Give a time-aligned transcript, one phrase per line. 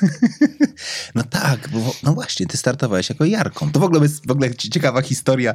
[1.14, 3.72] No tak, bo no właśnie, ty startowałeś jako Jarką.
[3.72, 5.54] To w ogóle jest w ogóle ciekawa historia.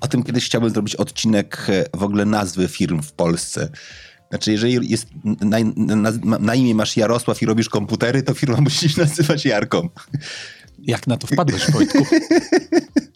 [0.00, 3.68] O tym kiedyś chciałbym zrobić odcinek e, w ogóle nazwy firm w Polsce.
[4.30, 8.88] Znaczy, jeżeli jest na, na, na imię masz Jarosław i robisz komputery, to firma musi
[8.88, 9.88] się nazywać Jarką.
[10.78, 12.06] Jak na to wpadłeś, Wojtku?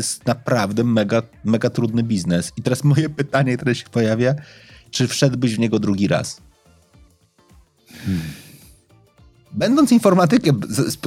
[0.00, 2.52] Jest naprawdę mega, mega trudny biznes.
[2.56, 4.34] I teraz moje pytanie, które się pojawia,
[4.90, 6.40] czy wszedłbyś w niego drugi raz?
[8.04, 8.22] Hmm.
[9.52, 10.60] Będąc informatykiem,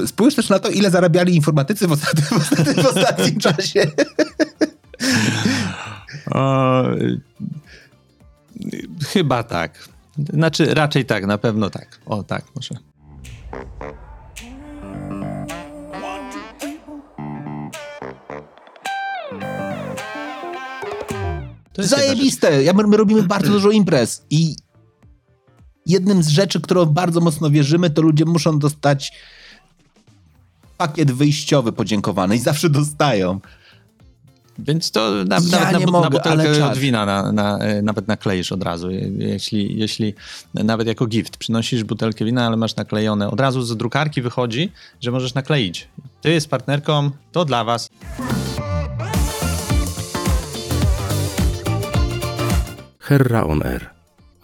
[0.05, 3.85] spójrz też na to, ile zarabiali informatycy w ostatnim, w ostatnim, w ostatnim czasie.
[6.31, 6.83] O,
[9.07, 9.89] chyba tak.
[10.33, 11.99] Znaczy, raczej tak, na pewno tak.
[12.05, 12.75] O, tak, może.
[21.77, 22.63] Zajebiste!
[22.63, 24.55] Ja, my robimy bardzo dużo imprez i
[25.85, 29.13] jednym z rzeczy, którą bardzo mocno wierzymy, to ludzie muszą dostać
[30.77, 33.39] pakiet wyjściowy podziękowany i zawsze dostają.
[34.59, 37.81] Więc to na, ja nawet nie na, mogę, na butelkę od wina na, na, e,
[37.81, 38.91] nawet nakleisz od razu.
[39.17, 40.13] Jeśli, jeśli
[40.53, 45.11] nawet jako gift przynosisz butelkę wina, ale masz naklejone, od razu z drukarki wychodzi, że
[45.11, 45.87] możesz nakleić.
[46.21, 47.89] Ty jest partnerką, to dla was.
[53.03, 53.89] Herra on Air.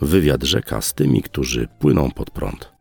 [0.01, 2.71] Wywiad rzeka z tymi, którzy płyną pod prąd.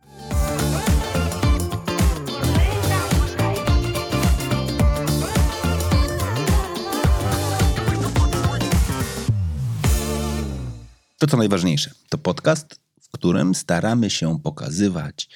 [11.17, 15.29] To co najważniejsze, to podcast, w którym staramy się pokazywać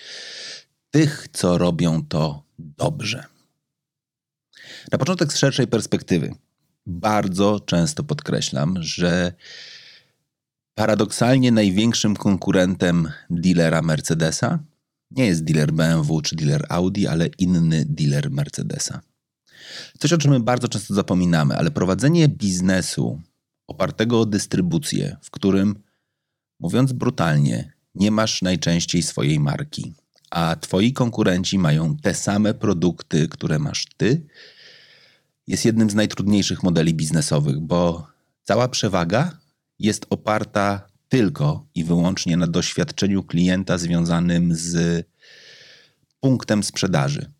[0.92, 3.24] tych, co robią to dobrze.
[4.92, 6.36] Na początek z szerszej perspektywy.
[6.86, 9.34] Bardzo często podkreślam, że
[10.76, 14.59] paradoksalnie największym konkurentem dealera Mercedesa
[15.12, 19.02] nie jest dealer BMW czy dealer Audi, ale inny dealer Mercedesa.
[20.00, 23.22] Coś, o czym my bardzo często zapominamy, ale prowadzenie biznesu
[23.68, 25.84] opartego o dystrybucję, w którym,
[26.59, 29.94] mówiąc brutalnie, nie masz najczęściej swojej marki,
[30.31, 34.26] a twoi konkurenci mają te same produkty, które masz ty,
[35.47, 38.08] jest jednym z najtrudniejszych modeli biznesowych, bo
[38.44, 39.43] cała przewaga
[39.79, 45.06] jest oparta tylko i wyłącznie na doświadczeniu klienta związanym z
[46.19, 47.31] punktem sprzedaży.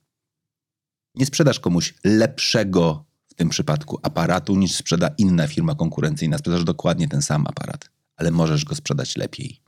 [1.16, 6.38] Nie sprzedasz komuś lepszego w tym przypadku aparatu niż sprzeda inna firma konkurencyjna.
[6.38, 9.62] Sprzedasz dokładnie ten sam aparat, ale możesz go sprzedać lepiej.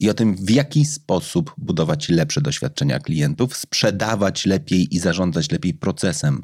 [0.00, 5.74] I o tym, w jaki sposób budować lepsze doświadczenia klientów, sprzedawać lepiej i zarządzać lepiej
[5.74, 6.40] procesem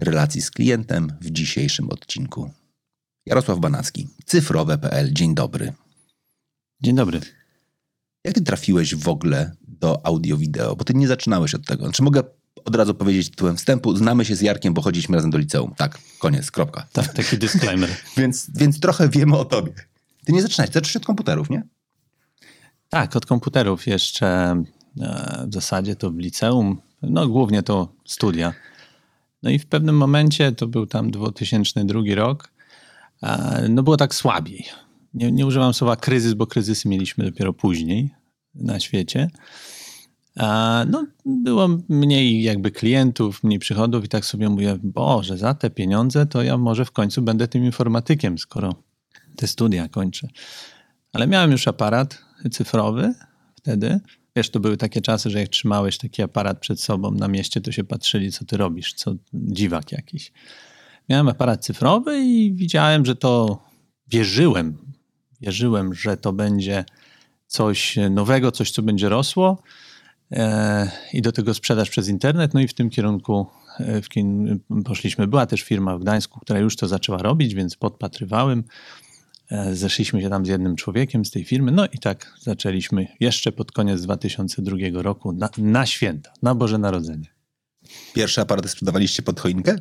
[0.00, 2.50] relacji z klientem w dzisiejszym odcinku.
[3.26, 5.12] Jarosław Banacki, cyfrowe.pl.
[5.12, 5.72] Dzień dobry.
[6.80, 7.20] Dzień dobry.
[8.24, 10.76] Jak ty trafiłeś w ogóle do audio-wideo?
[10.76, 11.92] Bo ty nie zaczynałeś od tego.
[11.92, 12.22] Czy mogę
[12.64, 13.96] od razu powiedzieć tytułem wstępu?
[13.96, 15.74] Znamy się z Jarkiem, bo chodziliśmy razem do liceum.
[15.76, 16.86] Tak, koniec, kropka.
[16.92, 17.90] Tak, taki disclaimer.
[18.16, 19.72] więc, więc trochę wiemy o tobie.
[20.24, 21.62] Ty nie zaczynałeś, zacząłeś od komputerów, nie?
[22.88, 24.26] Tak, od komputerów jeszcze
[25.00, 28.54] e, w zasadzie to w liceum, no głównie to studia.
[29.42, 32.55] No i w pewnym momencie, to był tam 2002 rok,
[33.68, 34.64] no było tak słabiej.
[35.14, 38.10] Nie, nie używam słowa kryzys, bo kryzysy mieliśmy dopiero później
[38.54, 39.30] na świecie.
[40.86, 46.26] No, było mniej jakby klientów, mniej przychodów i tak sobie mówię, Boże, za te pieniądze
[46.26, 48.74] to ja może w końcu będę tym informatykiem, skoro
[49.36, 50.28] te studia kończę.
[51.12, 52.18] Ale miałem już aparat
[52.50, 53.14] cyfrowy
[53.54, 54.00] wtedy.
[54.36, 57.72] Wiesz, to były takie czasy, że jak trzymałeś taki aparat przed sobą na mieście, to
[57.72, 60.32] się patrzyli, co ty robisz, co dziwak jakiś
[61.08, 63.62] miałem aparat cyfrowy i widziałem, że to
[64.08, 64.78] wierzyłem.
[65.40, 66.84] Wierzyłem, że to będzie
[67.46, 69.62] coś nowego, coś, co będzie rosło
[70.32, 72.54] e, i do tego sprzedaż przez internet.
[72.54, 73.46] No i w tym kierunku
[73.80, 74.08] e, w
[74.84, 75.26] poszliśmy.
[75.26, 78.64] Była też firma w Gdańsku, która już to zaczęła robić, więc podpatrywałem.
[79.50, 83.52] E, zeszliśmy się tam z jednym człowiekiem z tej firmy, no i tak zaczęliśmy jeszcze
[83.52, 87.35] pod koniec 2002 roku na, na święta, na Boże Narodzenie.
[88.14, 89.76] Pierwsze aparaty sprzedawaliście pod choinkę?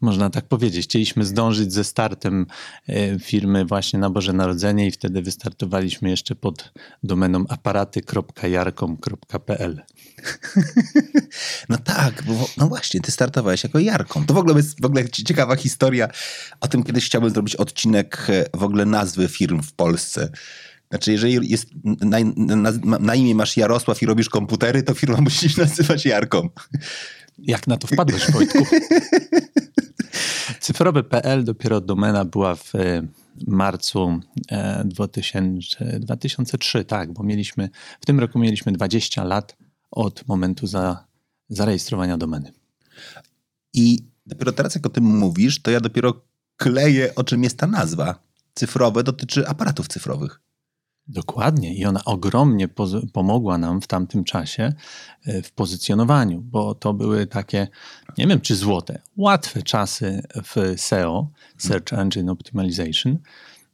[0.00, 0.86] Można tak powiedzieć.
[0.86, 2.46] Chcieliśmy zdążyć ze startem
[2.88, 6.72] e, firmy właśnie na Boże Narodzenie i wtedy wystartowaliśmy jeszcze pod
[7.02, 9.82] domeną aparaty.jarkom.pl.
[11.68, 14.26] No tak, bo, no właśnie, ty startowałeś jako Jarką.
[14.26, 16.08] To w ogóle jest w ogóle ciekawa historia.
[16.60, 20.30] O tym kiedyś chciałbym zrobić odcinek e, w ogóle nazwy firm w Polsce.
[20.90, 25.48] Znaczy, jeżeli jest na, na, na, imię masz Jarosław i robisz komputery, to firma musi
[25.48, 26.48] się nazywać Jarką.
[27.38, 28.58] Jak na to wpadłeś, Wojtku?
[30.60, 32.72] Cyfrowy.pl dopiero domena była w
[33.46, 34.20] marcu
[34.84, 37.68] 2000, 2003, tak, bo mieliśmy,
[38.00, 39.56] w tym roku mieliśmy 20 lat
[39.90, 41.06] od momentu za,
[41.48, 42.52] zarejestrowania domeny.
[43.74, 46.22] I dopiero teraz, jak o tym mówisz, to ja dopiero
[46.56, 48.26] kleję, o czym jest ta nazwa.
[48.54, 50.40] Cyfrowe dotyczy aparatów cyfrowych.
[51.08, 51.74] Dokładnie.
[51.74, 52.68] I ona ogromnie
[53.12, 54.72] pomogła nam w tamtym czasie
[55.24, 57.68] e, w pozycjonowaniu, bo to były takie,
[58.18, 63.18] nie wiem czy złote, łatwe czasy w SEO, Search Engine Optimization,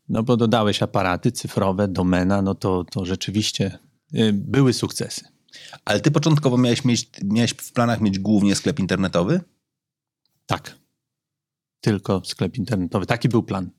[0.09, 3.79] no bo dodałeś aparaty cyfrowe, domena, no to, to rzeczywiście
[4.15, 5.25] e, były sukcesy.
[5.85, 9.41] Ale ty początkowo miałeś, mieć, miałeś w planach mieć głównie sklep internetowy?
[10.47, 10.77] Tak.
[11.81, 13.07] Tylko sklep internetowy.
[13.07, 13.71] Taki był plan.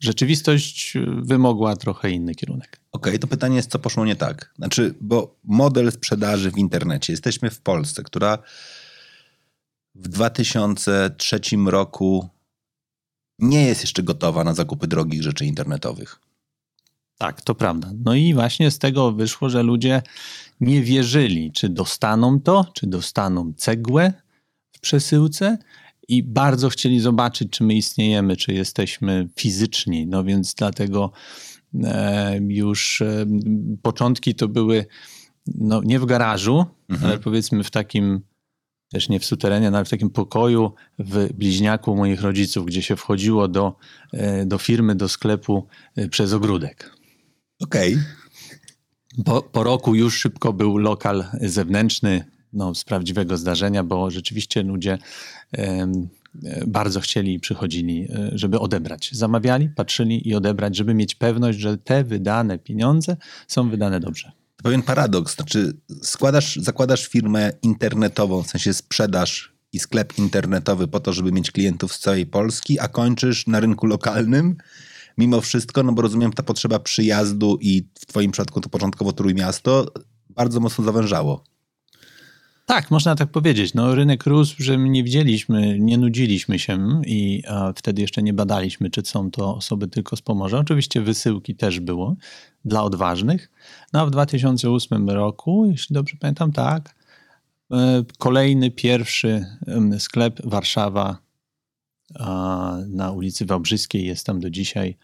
[0.00, 2.80] Rzeczywistość wymogła trochę inny kierunek.
[2.92, 4.52] Okej, okay, to pytanie jest, co poszło nie tak?
[4.56, 8.38] Znaczy, bo model sprzedaży w internecie, jesteśmy w Polsce, która
[9.94, 12.28] w 2003 roku
[13.38, 16.20] nie jest jeszcze gotowa na zakupy drogich rzeczy internetowych.
[17.18, 17.90] Tak, to prawda.
[18.04, 20.02] No i właśnie z tego wyszło, że ludzie
[20.60, 24.12] nie wierzyli, czy dostaną to, czy dostaną cegłę
[24.72, 25.58] w przesyłce
[26.08, 30.06] i bardzo chcieli zobaczyć, czy my istniejemy, czy jesteśmy fizyczni.
[30.06, 31.12] No więc dlatego
[31.84, 33.26] e, już e,
[33.82, 34.86] początki to były
[35.46, 37.10] no, nie w garażu, mhm.
[37.10, 38.20] ale powiedzmy w takim
[38.90, 43.48] też nie w suterenie, ale w takim pokoju w bliźniaku moich rodziców, gdzie się wchodziło
[43.48, 43.76] do,
[44.12, 45.66] e, do firmy, do sklepu
[46.10, 46.92] przez ogródek.
[47.60, 47.94] Okej.
[47.94, 49.24] Okay.
[49.24, 54.98] Po, po roku już szybko był lokal zewnętrzny, no, z prawdziwego zdarzenia, bo rzeczywiście ludzie
[56.66, 59.10] bardzo chcieli i przychodzili, e, żeby odebrać.
[59.12, 63.16] Zamawiali, patrzyli i odebrać, żeby mieć pewność, że te wydane pieniądze
[63.46, 64.32] są wydane dobrze.
[64.62, 65.34] Pewien paradoks.
[65.34, 65.72] Znaczy,
[66.02, 71.92] składasz, zakładasz firmę internetową, w sensie sprzedaż i sklep internetowy po to, żeby mieć klientów
[71.92, 74.56] z całej Polski, a kończysz na rynku lokalnym
[75.18, 79.92] mimo wszystko, no bo rozumiem, ta potrzeba przyjazdu i w Twoim przypadku to początkowo Trójmiasto
[80.30, 81.44] bardzo mocno zawężało.
[82.68, 83.74] Tak, można tak powiedzieć.
[83.74, 87.42] No, rynek rósł, że nie widzieliśmy, nie nudziliśmy się i
[87.76, 90.58] wtedy jeszcze nie badaliśmy, czy są to osoby tylko z Pomorza.
[90.58, 92.16] Oczywiście wysyłki też było
[92.64, 93.50] dla odważnych.
[93.92, 96.94] No a w 2008 roku, jeśli dobrze pamiętam, tak,
[97.72, 99.46] e, kolejny, pierwszy
[99.98, 101.18] sklep Warszawa
[102.88, 104.96] na ulicy Wałbrzyskiej, jest tam do dzisiaj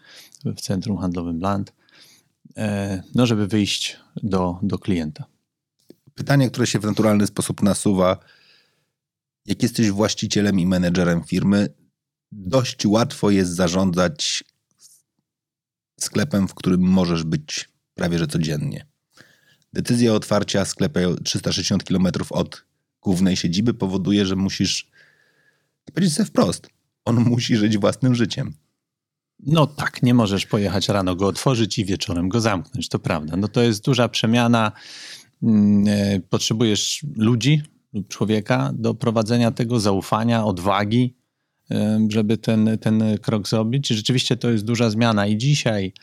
[0.45, 1.73] w centrum handlowym Land,
[2.57, 5.34] e, no żeby wyjść do, do klienta.
[6.15, 8.19] Pytanie, które się w naturalny sposób nasuwa.
[9.45, 11.67] Jak jesteś właścicielem i menedżerem firmy,
[12.31, 14.43] dość łatwo jest zarządzać
[15.99, 18.85] sklepem, w którym możesz być prawie że codziennie.
[19.73, 22.65] Decyzja o otwarcia sklepu 360 km od
[23.01, 24.91] głównej siedziby powoduje, że musisz
[25.85, 26.69] powiedzieć sobie wprost,
[27.05, 28.53] on musi żyć własnym życiem.
[29.39, 33.37] No tak, nie możesz pojechać rano go otworzyć i wieczorem go zamknąć, to prawda.
[33.37, 34.71] No to jest duża przemiana.
[35.43, 37.61] Mm, e, potrzebujesz ludzi
[37.93, 41.15] lub człowieka do prowadzenia tego, zaufania, odwagi,
[41.71, 43.87] e, żeby ten, ten krok zrobić.
[43.87, 45.93] Rzeczywiście to jest duża zmiana i dzisiaj,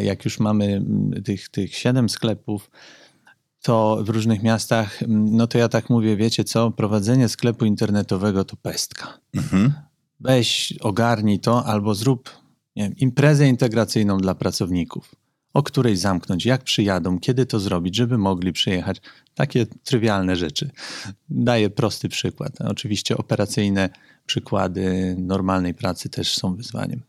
[0.00, 2.70] jak już mamy mm, tych, tych siedem sklepów,
[3.62, 8.44] to w różnych miastach, mm, no to ja tak mówię, wiecie co, prowadzenie sklepu internetowego
[8.44, 9.18] to pestka.
[9.34, 9.72] Mhm
[10.20, 12.30] weź, ogarnij to, albo zrób
[12.76, 15.14] wiem, imprezę integracyjną dla pracowników,
[15.54, 19.00] o której zamknąć, jak przyjadą, kiedy to zrobić, żeby mogli przyjechać.
[19.34, 20.70] Takie trywialne rzeczy.
[21.30, 22.60] Daję prosty przykład.
[22.60, 23.88] Oczywiście operacyjne
[24.26, 27.02] przykłady normalnej pracy też są wyzwaniem.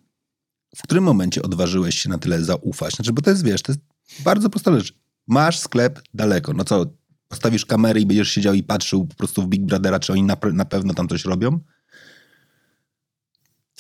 [0.76, 2.96] W którym momencie odważyłeś się na tyle zaufać?
[2.96, 3.82] Znaczy, bo to jest, wiesz, to jest
[4.24, 4.94] bardzo prosta rzecz.
[5.28, 6.54] Masz sklep daleko.
[6.54, 6.86] No co,
[7.28, 10.38] postawisz kamerę i będziesz siedział i patrzył po prostu w Big Brothera, czy oni na,
[10.54, 11.60] na pewno tam coś robią?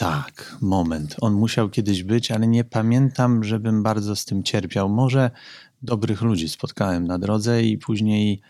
[0.01, 1.15] Tak, moment.
[1.20, 4.89] On musiał kiedyś być, ale nie pamiętam, żebym bardzo z tym cierpiał.
[4.89, 5.31] Może
[5.81, 8.41] dobrych ludzi spotkałem na drodze i później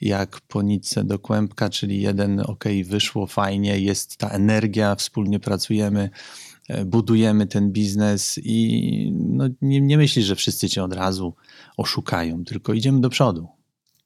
[0.00, 6.10] jak po nitce do kłębka, czyli jeden, ok, wyszło fajnie, jest ta energia, wspólnie pracujemy,
[6.68, 11.34] e, budujemy ten biznes i no, nie, nie myślisz, że wszyscy cię od razu
[11.76, 13.48] oszukają, tylko idziemy do przodu.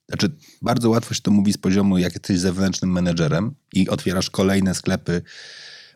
[0.09, 4.75] Znaczy, bardzo łatwo się to mówi z poziomu, jak jesteś zewnętrznym menedżerem i otwierasz kolejne
[4.75, 5.23] sklepy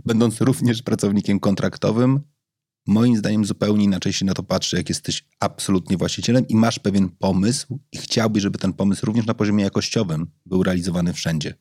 [0.07, 2.21] będąc również pracownikiem kontraktowym,
[2.87, 7.09] moim zdaniem zupełnie inaczej się na to patrzy, jak jesteś absolutnie właścicielem i masz pewien
[7.09, 11.55] pomysł i chciałbyś, żeby ten pomysł również na poziomie jakościowym był realizowany wszędzie.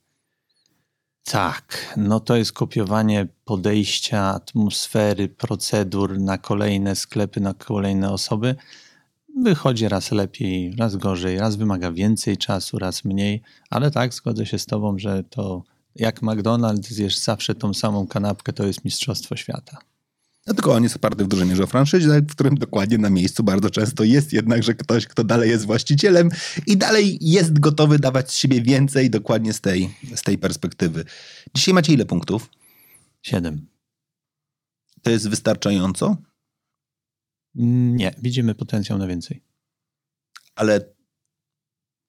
[1.24, 8.56] Tak, no to jest kopiowanie podejścia, atmosfery, procedur na kolejne sklepy, na kolejne osoby.
[9.44, 14.60] Wychodzi raz lepiej, raz gorzej, raz wymaga więcej czasu, raz mniej, ale tak, zgodzę się
[14.60, 15.63] z Tobą, że to
[16.00, 19.77] jak McDonald's zjesz zawsze tą samą kanapkę, to jest mistrzostwo świata.
[20.48, 23.44] No tylko on jest oparty w dużej mierze o franczyzie, w którym dokładnie na miejscu
[23.44, 26.30] bardzo często jest jednak, że ktoś, kto dalej jest właścicielem
[26.68, 31.06] i dalej jest gotowy dawać z siebie więcej dokładnie z tej, z tej perspektywy.
[31.56, 32.50] Dzisiaj macie ile punktów?
[33.22, 33.68] Siedem.
[35.01, 36.18] To jest wystarczająco?
[37.56, 39.44] Nie, widzimy potencjał na więcej.
[40.56, 40.82] Ale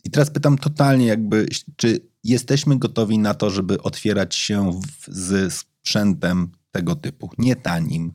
[0.05, 5.55] i teraz pytam totalnie jakby, czy jesteśmy gotowi na to, żeby otwierać się w, z
[5.55, 8.13] sprzętem tego typu, nie tanim,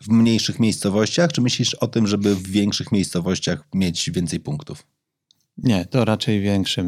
[0.00, 4.86] w mniejszych miejscowościach, czy myślisz o tym, żeby w większych miejscowościach mieć więcej punktów?
[5.58, 6.84] Nie, to raczej większe,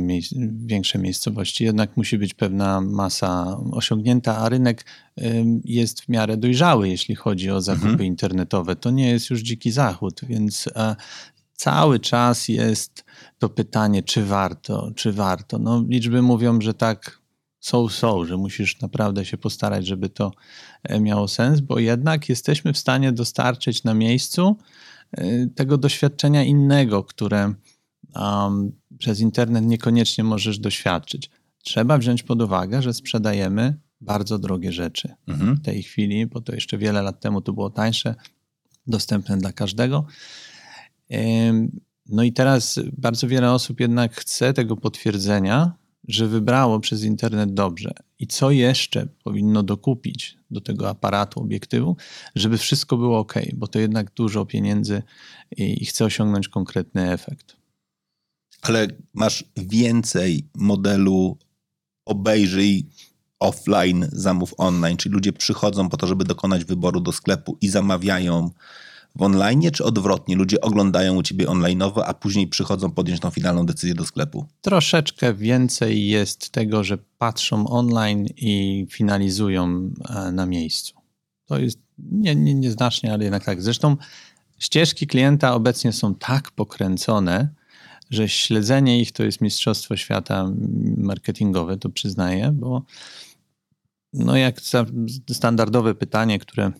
[0.66, 1.64] większe miejscowości.
[1.64, 4.84] Jednak musi być pewna masa osiągnięta, a rynek
[5.64, 8.06] jest w miarę dojrzały, jeśli chodzi o zakupy mhm.
[8.06, 8.76] internetowe.
[8.76, 10.96] To nie jest już dziki zachód, więc e,
[11.62, 13.04] cały czas jest
[13.38, 15.58] to pytanie, czy warto, czy warto.
[15.58, 17.18] No, liczby mówią, że tak
[17.60, 20.32] są, są, że musisz naprawdę się postarać, żeby to
[20.82, 24.56] e, miało sens, bo jednak jesteśmy w stanie dostarczyć na miejscu
[25.12, 27.54] e, tego doświadczenia innego, które
[28.14, 31.30] um, przez internet niekoniecznie możesz doświadczyć.
[31.62, 35.56] Trzeba wziąć pod uwagę, że sprzedajemy bardzo drogie rzeczy mhm.
[35.56, 38.14] w tej chwili, bo to jeszcze wiele lat temu to było tańsze,
[38.86, 40.06] dostępne dla każdego.
[42.08, 45.72] No i teraz bardzo wiele osób jednak chce tego potwierdzenia,
[46.08, 47.90] że wybrało przez internet dobrze.
[48.18, 51.96] I co jeszcze powinno dokupić do tego aparatu, obiektywu,
[52.34, 55.02] żeby wszystko było ok, bo to jednak dużo pieniędzy
[55.56, 57.56] i, i chce osiągnąć konkretny efekt.
[58.62, 61.38] Ale masz więcej modelu
[62.06, 62.86] obejrzyj
[63.40, 68.50] offline, zamów online, czyli ludzie przychodzą po to, żeby dokonać wyboru do sklepu i zamawiają
[69.16, 70.36] w online, czy odwrotnie?
[70.36, 74.46] Ludzie oglądają u ciebie online'owo, a później przychodzą podjąć tą finalną decyzję do sklepu?
[74.60, 80.94] Troszeczkę więcej jest tego, że patrzą online i finalizują e, na miejscu.
[81.46, 83.62] To jest nie, nie, nieznacznie, ale jednak tak.
[83.62, 83.96] Zresztą
[84.58, 87.48] ścieżki klienta obecnie są tak pokręcone,
[88.10, 90.50] że śledzenie ich to jest mistrzostwo świata
[90.96, 92.82] marketingowe, to przyznaję, bo
[94.12, 94.60] no jak
[95.30, 96.72] standardowe pytanie, które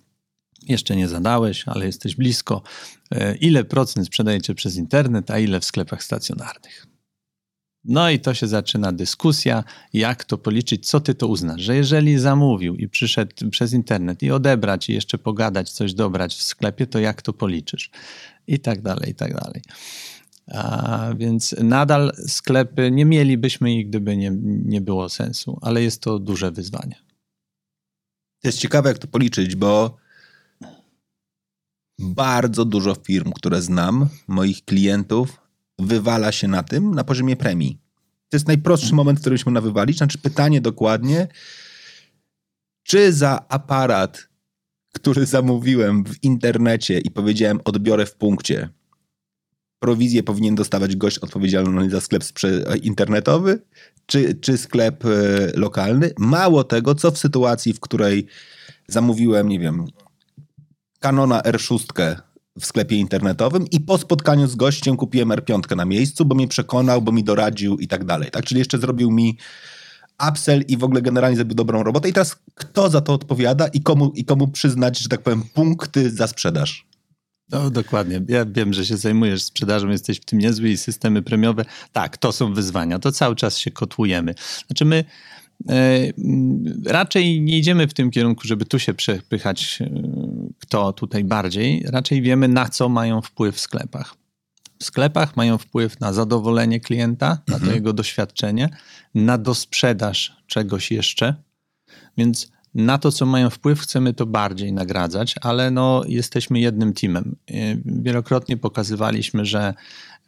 [0.69, 2.63] jeszcze nie zadałeś, ale jesteś blisko.
[3.11, 6.87] E, ile procent sprzedajecie przez internet, a ile w sklepach stacjonarnych?
[7.85, 12.19] No i to się zaczyna dyskusja, jak to policzyć, co ty to uznasz, że jeżeli
[12.19, 16.99] zamówił i przyszedł przez internet i odebrać i jeszcze pogadać, coś dobrać w sklepie, to
[16.99, 17.91] jak to policzysz?
[18.47, 19.63] I tak dalej, i tak dalej.
[20.47, 26.19] A więc nadal sklepy nie mielibyśmy ich, gdyby nie, nie było sensu, ale jest to
[26.19, 26.97] duże wyzwanie.
[28.43, 29.97] To jest ciekawe, jak to policzyć, bo
[32.03, 35.41] bardzo dużo firm, które znam, moich klientów,
[35.79, 37.79] wywala się na tym na poziomie premii.
[38.29, 39.99] To jest najprostszy moment, w którym się można wywalić.
[39.99, 41.29] Znaczy pytanie dokładnie,
[42.83, 44.29] czy za aparat,
[44.93, 48.69] który zamówiłem w internecie i powiedziałem odbiorę w punkcie,
[49.79, 52.23] prowizję powinien dostawać gość odpowiedzialny za sklep
[52.83, 53.63] internetowy,
[54.07, 55.09] czy, czy sklep e,
[55.55, 56.11] lokalny.
[56.19, 58.27] Mało tego, co w sytuacji, w której
[58.89, 59.87] zamówiłem, nie wiem,
[61.03, 62.17] Canona R6
[62.61, 67.03] w sklepie internetowym i po spotkaniu z gościem kupiłem R5 na miejscu, bo mnie przekonał,
[67.03, 68.31] bo mi doradził i tak dalej.
[68.31, 68.45] Tak?
[68.45, 69.39] Czyli jeszcze zrobił mi
[70.29, 72.09] upsell i w ogóle generalnie zrobił dobrą robotę.
[72.09, 76.11] I teraz kto za to odpowiada i komu, i komu przyznać, że tak powiem, punkty
[76.11, 76.87] za sprzedaż?
[77.51, 78.21] No dokładnie.
[78.29, 81.65] Ja wiem, że się zajmujesz sprzedażą, jesteś w tym niezły i systemy premiowe.
[81.93, 82.99] Tak, to są wyzwania.
[82.99, 84.35] To cały czas się kotłujemy.
[84.67, 85.05] Znaczy my
[86.87, 89.91] raczej nie idziemy w tym kierunku, żeby tu się przepychać, e,
[90.59, 91.85] kto tutaj bardziej.
[91.87, 94.15] Raczej wiemy, na co mają wpływ w sklepach.
[94.79, 97.75] W sklepach mają wpływ na zadowolenie klienta, na to mhm.
[97.75, 98.69] jego doświadczenie,
[99.15, 101.35] na dosprzedaż czegoś jeszcze.
[102.17, 107.37] Więc na to, co mają wpływ, chcemy to bardziej nagradzać, ale no, jesteśmy jednym teamem.
[107.51, 107.55] E,
[107.85, 109.75] wielokrotnie pokazywaliśmy, że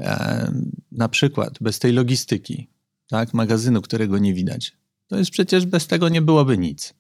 [0.01, 0.53] e,
[0.93, 2.69] na przykład bez tej logistyki,
[3.09, 4.77] tak, magazynu, którego nie widać,
[5.15, 6.95] to jest przecież bez tego nie byłoby nic.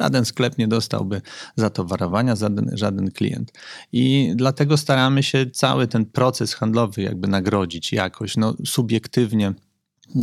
[0.00, 1.22] Żaden sklep nie dostałby
[1.56, 3.52] zatowarowania, żaden, żaden klient.
[3.92, 9.54] I dlatego staramy się cały ten proces handlowy jakby nagrodzić jakoś, no subiektywnie,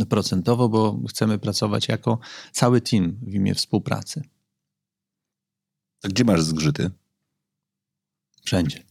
[0.08, 2.18] procentowo, bo chcemy pracować jako
[2.52, 4.22] cały team w imię współpracy.
[6.04, 6.90] A gdzie masz zgrzyty?
[8.44, 8.82] Wszędzie.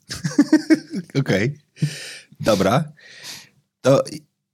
[1.19, 1.45] Okej.
[1.45, 1.89] Okay.
[2.39, 2.91] Dobra.
[3.81, 4.03] To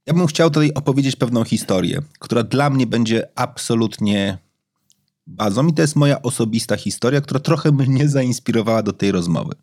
[0.06, 4.38] ja bym chciał tutaj opowiedzieć pewną historię, która dla mnie będzie absolutnie
[5.26, 9.54] bazą i to jest moja osobista historia, która trochę mnie zainspirowała do tej rozmowy.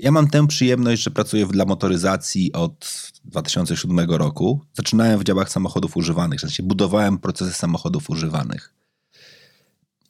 [0.00, 4.60] Ja mam tę przyjemność, że pracuję dla motoryzacji od 2007 roku.
[4.72, 8.74] Zaczynałem w działach samochodów używanych, w sensie budowałem procesy samochodów używanych.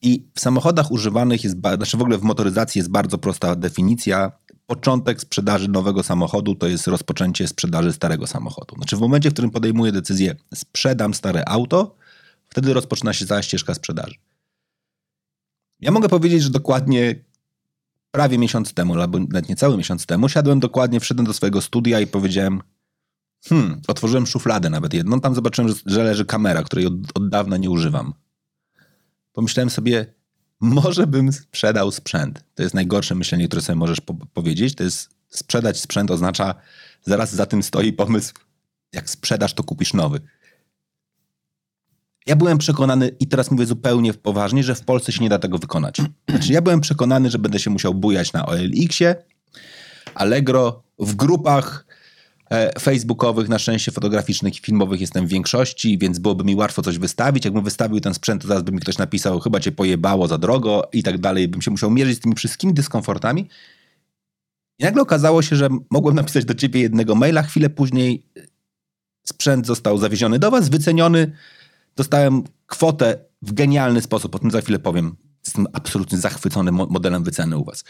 [0.02, 4.32] I w samochodach używanych jest, znaczy w ogóle w motoryzacji jest bardzo prosta definicja.
[4.72, 8.76] Początek sprzedaży nowego samochodu to jest rozpoczęcie sprzedaży starego samochodu.
[8.76, 11.94] Znaczy w momencie, w którym podejmuję decyzję, sprzedam stare auto,
[12.48, 14.14] wtedy rozpoczyna się cała ścieżka sprzedaży.
[15.80, 17.14] Ja mogę powiedzieć, że dokładnie
[18.10, 22.06] prawie miesiąc temu, albo nawet niecały miesiąc temu, siadłem dokładnie, wszedłem do swojego studia i
[22.06, 22.62] powiedziałem,
[23.48, 27.70] hmm, otworzyłem szufladę nawet jedną, tam zobaczyłem, że leży kamera, której od, od dawna nie
[27.70, 28.14] używam.
[29.32, 30.06] Pomyślałem sobie,
[30.62, 32.44] może bym sprzedał sprzęt.
[32.54, 34.74] To jest najgorsze myślenie, które sobie możesz po powiedzieć.
[34.74, 36.54] To jest sprzedać sprzęt oznacza,
[37.02, 38.34] zaraz za tym stoi pomysł,
[38.92, 40.20] jak sprzedasz, to kupisz nowy.
[42.26, 45.58] Ja byłem przekonany, i teraz mówię zupełnie poważnie, że w Polsce się nie da tego
[45.58, 45.96] wykonać.
[46.30, 49.14] Znaczy, ja byłem przekonany, że będę się musiał bujać na OLX-ie,
[50.14, 51.86] Allegro, w grupach
[52.80, 57.44] facebookowych, na szczęście fotograficznych i filmowych jestem w większości, więc byłoby mi łatwo coś wystawić.
[57.44, 60.88] Jakbym wystawił ten sprzęt, to zaraz by mi ktoś napisał, chyba cię pojebało za drogo
[60.92, 61.48] i tak dalej.
[61.48, 63.48] Bym się musiał mierzyć z tymi wszystkimi dyskomfortami.
[64.78, 68.26] I nagle okazało się, że mogłem napisać do ciebie jednego maila, chwilę później
[69.24, 71.32] sprzęt został zawieziony do was, wyceniony,
[71.96, 75.16] dostałem kwotę w genialny sposób, o tym za chwilę powiem.
[75.44, 77.84] Jestem absolutnie zachwycony modelem wyceny u was.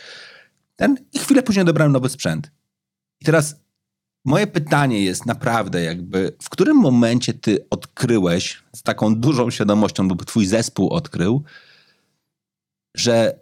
[0.76, 2.50] Ten i chwilę później odebrałem nowy sprzęt.
[3.20, 3.61] I teraz
[4.24, 10.24] moje pytanie jest naprawdę jakby, w którym momencie ty odkryłeś z taką dużą świadomością, lub
[10.24, 11.42] twój zespół odkrył,
[12.96, 13.40] że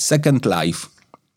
[0.00, 0.86] Second Life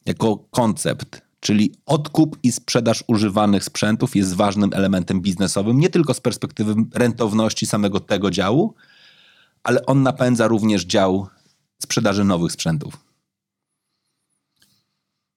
[0.05, 6.21] jako koncept Czyli odkup i sprzedaż używanych sprzętów jest ważnym elementem biznesowym, nie tylko z
[6.21, 8.73] perspektywy rentowności samego tego działu,
[9.63, 11.27] ale on napędza również dział
[11.81, 13.08] sprzedaży nowych sprzętów.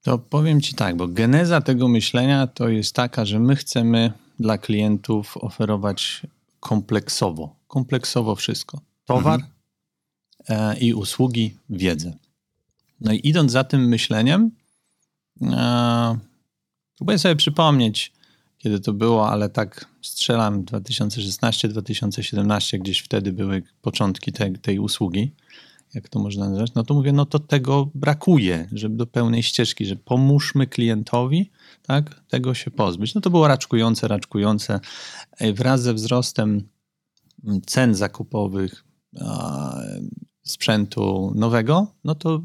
[0.03, 4.59] To powiem Ci tak, bo geneza tego myślenia to jest taka, że my chcemy dla
[4.59, 6.23] klientów oferować
[6.61, 8.81] kompleksowo, kompleksowo wszystko.
[9.05, 9.53] Towar mhm.
[10.49, 12.13] E, i usługi, wiedzę.
[13.01, 14.51] No i idąc za tym myśleniem,
[15.43, 16.19] Eee,
[16.97, 18.13] próbuję sobie przypomnieć,
[18.59, 25.33] kiedy to było, ale tak strzelam 2016-2017, gdzieś wtedy były początki te, tej usługi,
[25.95, 29.87] jak to można nazwać, no to mówię, no to tego brakuje, żeby do pełnej ścieżki,
[29.87, 31.51] że pomóżmy klientowi,
[31.83, 33.15] tak, tego się pozbyć.
[33.15, 34.81] No to było raczkujące, raczkujące.
[35.55, 36.69] Wraz ze wzrostem
[37.67, 38.85] cen zakupowych
[40.43, 42.43] sprzętu nowego, no to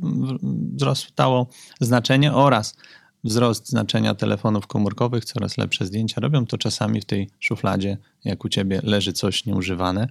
[0.74, 1.48] wzrastało
[1.82, 2.76] znaczenie oraz
[3.24, 8.50] wzrost znaczenia telefonów komórkowych, coraz lepsze zdjęcia robią, to czasami w tej szufladzie, jak u
[8.50, 10.10] ciebie, leży coś nieużywane.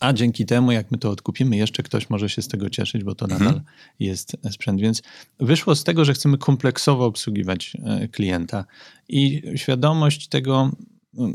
[0.00, 3.14] A dzięki temu, jak my to odkupimy, jeszcze ktoś może się z tego cieszyć, bo
[3.14, 3.44] to mhm.
[3.44, 3.62] nadal
[3.98, 4.80] jest sprzęt.
[4.80, 5.02] Więc
[5.40, 8.64] wyszło z tego, że chcemy kompleksowo obsługiwać e, klienta
[9.08, 10.70] i świadomość tego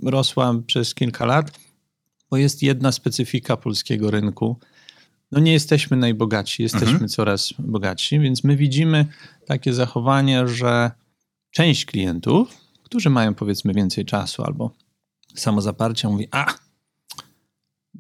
[0.04, 1.60] rosła przez kilka lat,
[2.30, 4.60] bo jest jedna specyfika polskiego rynku,
[5.32, 7.10] no nie jesteśmy najbogatsi, jesteśmy mhm.
[7.10, 9.06] coraz bogatsi, więc my widzimy
[9.46, 10.92] takie zachowanie, że
[11.52, 14.72] część klientów, którzy mają powiedzmy więcej czasu albo
[15.36, 16.65] samozaparcia, mówi, a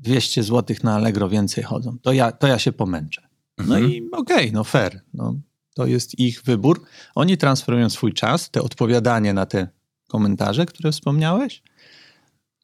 [0.05, 3.27] 200 zł na Allegro więcej chodzą, to ja, to ja się pomęczę.
[3.57, 3.91] No mhm.
[3.91, 5.35] i okej, okay, no fair, no,
[5.73, 6.83] to jest ich wybór.
[7.15, 9.67] Oni transferują swój czas, te odpowiadanie na te
[10.07, 11.61] komentarze, które wspomniałeś,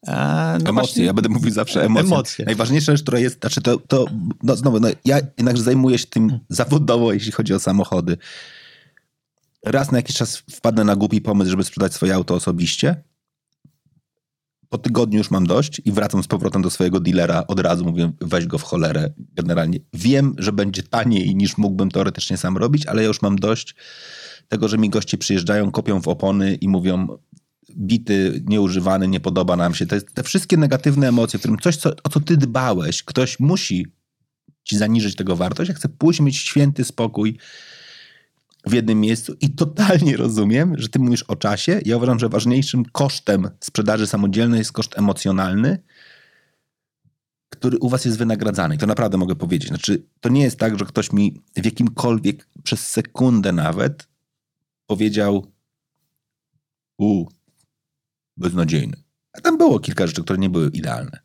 [0.07, 2.07] no emocje, właśnie, ja będę mówił zawsze emocje.
[2.07, 2.45] emocje.
[2.45, 4.05] Najważniejsza rzecz, która jest, znaczy to, to
[4.43, 8.17] no znowu, no, ja jednakże zajmuję się tym zawodowo, jeśli chodzi o samochody.
[9.65, 13.03] Raz na jakiś czas wpadnę na głupi pomysł, żeby sprzedać swoje auto osobiście.
[14.71, 17.43] Po tygodniu już mam dość i wracam z powrotem do swojego dealera.
[17.47, 19.13] Od razu mówię, weź go w cholerę.
[19.17, 23.75] Generalnie wiem, że będzie taniej niż mógłbym teoretycznie sam robić, ale ja już mam dość
[24.47, 27.07] tego, że mi goście przyjeżdżają, kopią w opony i mówią,
[27.77, 29.85] bity, nieużywany, nie podoba nam się.
[29.85, 33.85] Te, te wszystkie negatywne emocje, którym coś, co, o co ty dbałeś, ktoś musi
[34.63, 35.69] ci zaniżyć tego wartość.
[35.69, 37.37] Ja chcę pójść mieć święty spokój
[38.65, 41.81] w jednym miejscu i totalnie rozumiem, że ty mówisz o czasie.
[41.85, 45.83] Ja uważam, że ważniejszym kosztem sprzedaży samodzielnej jest koszt emocjonalny,
[47.49, 48.75] który u was jest wynagradzany.
[48.75, 49.69] I to naprawdę mogę powiedzieć.
[49.69, 54.07] Znaczy, to nie jest tak, że ktoś mi w jakimkolwiek, przez sekundę nawet
[54.87, 55.51] powiedział
[56.97, 57.25] u,
[58.37, 58.97] beznadziejny.
[59.33, 61.19] A tam było kilka rzeczy, które nie były idealne.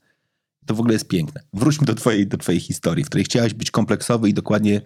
[0.66, 1.40] To w ogóle jest piękne.
[1.52, 4.80] Wróćmy do twojej, do twojej historii, w której chciałeś być kompleksowy i dokładnie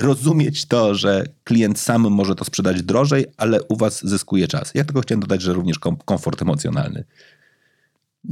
[0.00, 4.72] rozumieć to, że klient sam może to sprzedać drożej, ale u was zyskuje czas.
[4.74, 7.04] Ja tylko chciałem dodać, że również kom komfort emocjonalny.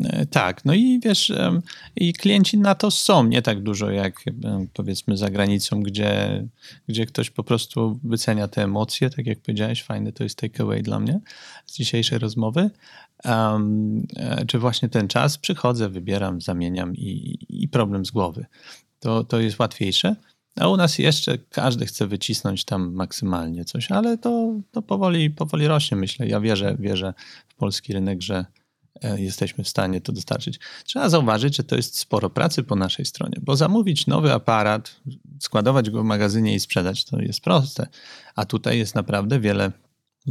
[0.04, 1.32] E, tak, no i wiesz,
[1.96, 4.24] i klienci na to są, nie tak dużo jak
[4.72, 6.44] powiedzmy za granicą, gdzie,
[6.88, 11.00] gdzie ktoś po prostu wycenia te emocje, tak jak powiedziałeś, fajny to jest takeaway dla
[11.00, 11.20] mnie
[11.66, 12.70] z dzisiejszej rozmowy,
[13.24, 14.06] um,
[14.46, 18.46] czy właśnie ten czas, przychodzę, wybieram, zamieniam i, i problem z głowy.
[19.00, 20.16] To, to jest łatwiejsze.
[20.60, 25.68] A u nas jeszcze każdy chce wycisnąć tam maksymalnie coś, ale to, to powoli, powoli
[25.68, 26.28] rośnie, myślę.
[26.28, 27.14] Ja wierzę, wierzę
[27.48, 28.46] w polski rynek, że
[29.02, 30.60] e, jesteśmy w stanie to dostarczyć.
[30.84, 35.00] Trzeba zauważyć, że to jest sporo pracy po naszej stronie, bo zamówić nowy aparat,
[35.40, 37.86] składować go w magazynie i sprzedać to jest proste.
[38.34, 39.72] A tutaj jest naprawdę wiele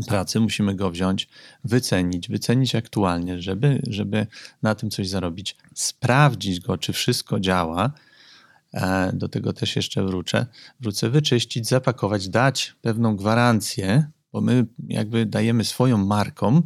[0.08, 1.28] pracy, musimy go wziąć,
[1.64, 4.28] wycenić, wycenić aktualnie, żeby, żeby
[4.62, 7.92] na tym coś zarobić, sprawdzić go, czy wszystko działa
[9.14, 10.46] do tego też jeszcze wrócę,
[10.80, 16.62] wrócę, wyczyścić, zapakować, dać pewną gwarancję, bo my jakby dajemy swoją marką,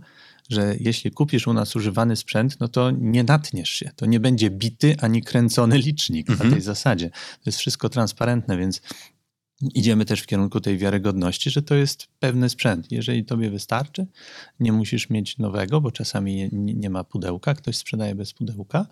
[0.50, 3.92] że jeśli kupisz u nas używany sprzęt, no to nie natniesz się.
[3.96, 6.50] To nie będzie bity ani kręcony licznik mhm.
[6.50, 7.10] na tej zasadzie.
[7.10, 8.82] To jest wszystko transparentne, więc
[9.62, 12.92] idziemy też w kierunku tej wiarygodności, że to jest pewny sprzęt.
[12.92, 14.08] Jeżeli tobie wystarczy,
[14.60, 18.86] nie musisz mieć nowego, bo czasami nie, nie ma pudełka, ktoś sprzedaje bez pudełka,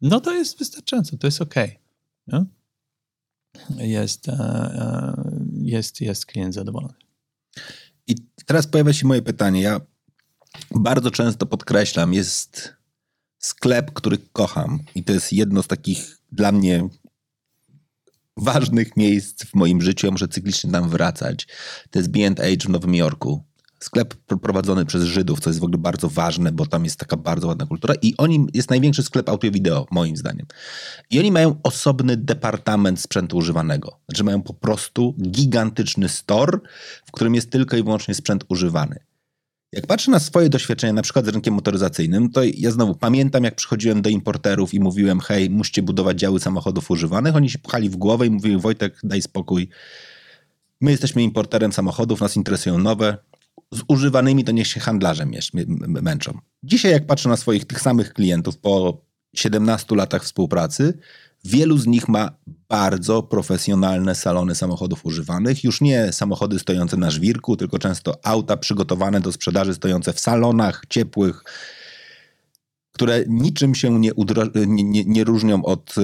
[0.00, 1.54] no to jest wystarczająco, to jest ok.
[2.26, 2.46] No?
[3.78, 5.14] Jest, e, e,
[5.62, 6.94] jest, jest klient zadowolony.
[8.06, 8.14] I
[8.46, 9.62] teraz pojawia się moje pytanie.
[9.62, 9.80] Ja
[10.70, 12.74] bardzo często podkreślam, jest
[13.38, 16.88] sklep, który kocham i to jest jedno z takich dla mnie
[18.36, 20.06] ważnych miejsc w moim życiu.
[20.06, 21.46] Ja muszę cyklicznie tam wracać.
[21.90, 23.44] To jest B&H w Nowym Jorku
[23.80, 27.46] sklep prowadzony przez Żydów, co jest w ogóle bardzo ważne, bo tam jest taka bardzo
[27.46, 30.46] ładna kultura i oni, jest największy sklep audio-wideo, moim zdaniem.
[31.10, 33.98] I oni mają osobny departament sprzętu używanego.
[34.08, 36.58] Znaczy mają po prostu gigantyczny store,
[37.06, 38.96] w którym jest tylko i wyłącznie sprzęt używany.
[39.72, 43.54] Jak patrzę na swoje doświadczenia, na przykład z rynkiem motoryzacyjnym, to ja znowu pamiętam, jak
[43.54, 47.36] przychodziłem do importerów i mówiłem, hej, musicie budować działy samochodów używanych.
[47.36, 49.68] Oni się pchali w głowę i mówili, Wojtek, daj spokój.
[50.80, 53.16] My jesteśmy importerem samochodów, nas interesują nowe
[53.72, 55.26] z używanymi to niech się handlarze
[55.88, 56.38] męczą.
[56.62, 59.04] Dzisiaj jak patrzę na swoich tych samych klientów po
[59.36, 60.98] 17 latach współpracy,
[61.44, 62.30] wielu z nich ma
[62.68, 65.64] bardzo profesjonalne salony samochodów używanych.
[65.64, 70.82] Już nie samochody stojące na żwirku, tylko często auta przygotowane do sprzedaży stojące w salonach
[70.88, 71.44] ciepłych,
[72.94, 74.10] które niczym się nie,
[74.66, 76.02] nie, nie, nie różnią od e,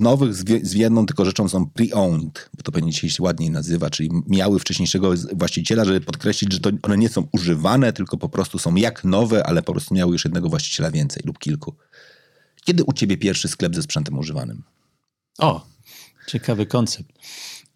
[0.00, 4.58] nowych z, jedną tylko rzeczą są pre-owned, bo to pewnie się ładniej nazywa, czyli miały
[4.58, 9.04] wcześniejszego właściciela, żeby podkreślić, że to one nie są używane, tylko po prostu są jak
[9.04, 11.74] nowe, ale po prostu miały już jednego właściciela więcej lub kilku.
[12.64, 14.62] Kiedy u ciebie pierwszy sklep ze sprzętem używanym?
[15.38, 15.66] O,
[16.26, 17.12] ciekawy koncept.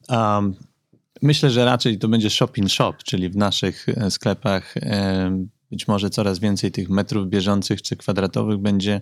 [0.08, 0.54] Um,
[1.22, 4.74] myślę, że raczej to będzie shop in shop, czyli w naszych e, sklepach
[5.72, 9.00] być może coraz więcej tych metrów bieżących czy kwadratowych będzie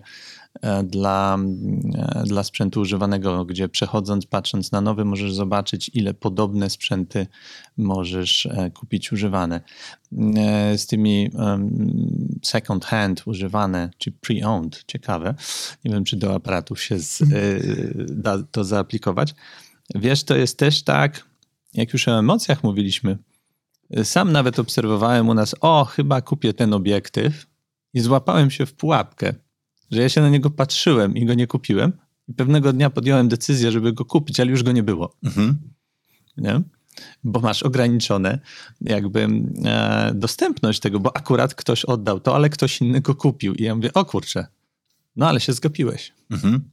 [0.61, 1.37] e, dla,
[1.95, 7.27] e, dla sprzętu używanego, gdzie przechodząc, patrząc na nowy, możesz zobaczyć, ile podobne sprzęty
[7.77, 9.61] możesz e, kupić używane.
[10.77, 11.31] Z tymi
[12.43, 15.35] second hand używane, czy pre-owned, ciekawe.
[15.85, 17.23] Nie wiem, czy do aparatów się z,
[18.21, 19.35] da to zaaplikować.
[19.95, 21.25] Wiesz, to jest też tak,
[21.73, 23.17] jak już o emocjach mówiliśmy,
[24.03, 27.47] sam nawet obserwowałem u nas, o, chyba kupię ten obiektyw
[27.93, 29.33] i złapałem się w pułapkę,
[29.91, 31.93] że ja się na niego patrzyłem i go nie kupiłem.
[32.27, 35.15] I pewnego dnia podjąłem decyzję, żeby go kupić, ale już go nie było.
[35.23, 35.57] Mhm.
[36.37, 36.61] Nie?
[37.23, 38.39] Bo masz ograniczone
[38.81, 39.27] jakby
[39.65, 43.53] e, dostępność tego, bo akurat ktoś oddał to, ale ktoś inny go kupił.
[43.53, 44.47] I ja mówię, o kurczę,
[45.15, 46.13] no ale się zgapiłeś.
[46.29, 46.69] Mhm.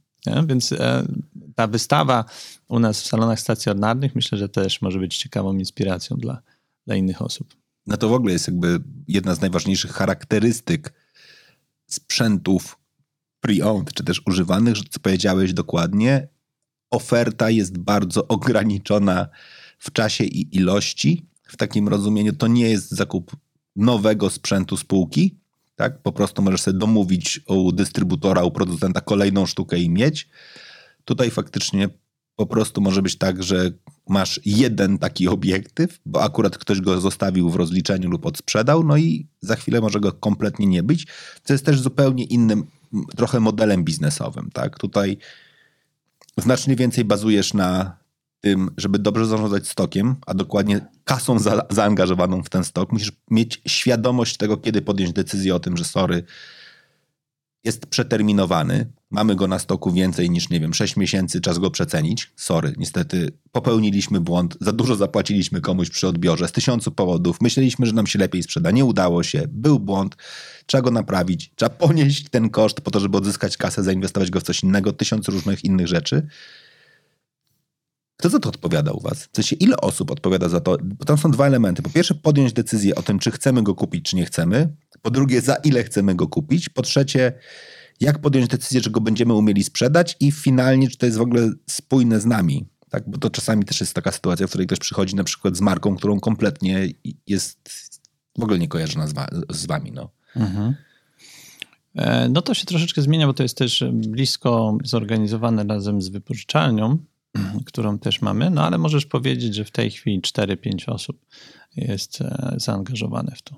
[0.47, 1.07] Więc e,
[1.55, 2.25] ta wystawa
[2.67, 6.41] u nas w salonach stacjonarnych myślę, że też może być ciekawą inspiracją dla,
[6.89, 7.55] dla innych osób.
[7.87, 10.93] No to w ogóle jest jakby jedna z najważniejszych charakterystyk
[11.87, 12.77] sprzętów
[13.41, 16.27] pre-owned, czy też używanych, że co powiedziałeś dokładnie,
[16.91, 19.27] oferta jest bardzo ograniczona
[19.79, 21.25] w czasie i ilości.
[21.43, 23.35] W takim rozumieniu to nie jest zakup
[23.75, 25.35] nowego sprzętu spółki,
[25.75, 26.01] tak?
[26.01, 30.29] Po prostu możesz sobie domówić u dystrybutora, u producenta kolejną sztukę i mieć.
[31.05, 31.89] Tutaj faktycznie
[32.35, 33.71] po prostu może być tak, że
[34.09, 39.27] masz jeden taki obiektyw, bo akurat ktoś go zostawił w rozliczeniu lub odsprzedał, no i
[39.41, 41.07] za chwilę może go kompletnie nie być,
[41.43, 42.63] co jest też zupełnie innym
[43.17, 44.79] trochę modelem biznesowym, tak?
[44.79, 45.17] Tutaj
[46.37, 47.97] znacznie więcej bazujesz na
[48.41, 52.91] tym, żeby dobrze zarządzać stokiem, a dokładnie kasą za, zaangażowaną w ten stok.
[52.91, 56.23] Musisz mieć świadomość tego, kiedy podjąć decyzję o tym, że sorry,
[57.63, 62.31] jest przeterminowany, mamy go na stoku więcej niż, nie wiem, 6 miesięcy, czas go przecenić.
[62.35, 67.41] Sorry, niestety popełniliśmy błąd, za dużo zapłaciliśmy komuś przy odbiorze z tysiącu powodów.
[67.41, 70.15] Myśleliśmy, że nam się lepiej sprzeda, nie udało się, był błąd,
[70.65, 74.43] trzeba go naprawić, trzeba ponieść ten koszt po to, żeby odzyskać kasę, zainwestować go w
[74.43, 76.27] coś innego, tysiąc różnych innych rzeczy.
[78.19, 79.23] Kto za to odpowiada u was?
[79.23, 80.77] W sensie, ile osób odpowiada za to?
[80.83, 81.81] Bo tam są dwa elementy.
[81.81, 84.75] Po pierwsze, podjąć decyzję o tym, czy chcemy go kupić, czy nie chcemy.
[85.01, 86.69] Po drugie, za ile chcemy go kupić.
[86.69, 87.33] Po trzecie,
[87.99, 91.51] jak podjąć decyzję, że go będziemy umieli sprzedać i finalnie, czy to jest w ogóle
[91.69, 92.65] spójne z nami.
[92.89, 93.09] Tak?
[93.09, 95.95] Bo to czasami też jest taka sytuacja, w której ktoś przychodzi na przykład z marką,
[95.95, 96.87] którą kompletnie
[97.27, 97.69] jest
[98.37, 99.91] w ogóle nie kojarzona z, wa z wami.
[99.91, 100.09] No.
[100.35, 100.75] Mhm.
[101.95, 106.97] E, no to się troszeczkę zmienia, bo to jest też blisko zorganizowane razem z wypożyczalnią,
[107.65, 111.25] którą też mamy, no ale możesz powiedzieć, że w tej chwili 4-5 osób
[111.75, 113.55] jest e, zaangażowane w to.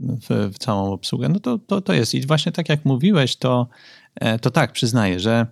[0.00, 1.28] W, w, całą obsługę.
[1.28, 2.14] No to, to, to jest.
[2.14, 3.68] I właśnie tak jak mówiłeś, to,
[4.14, 5.46] e, to tak, przyznaję, że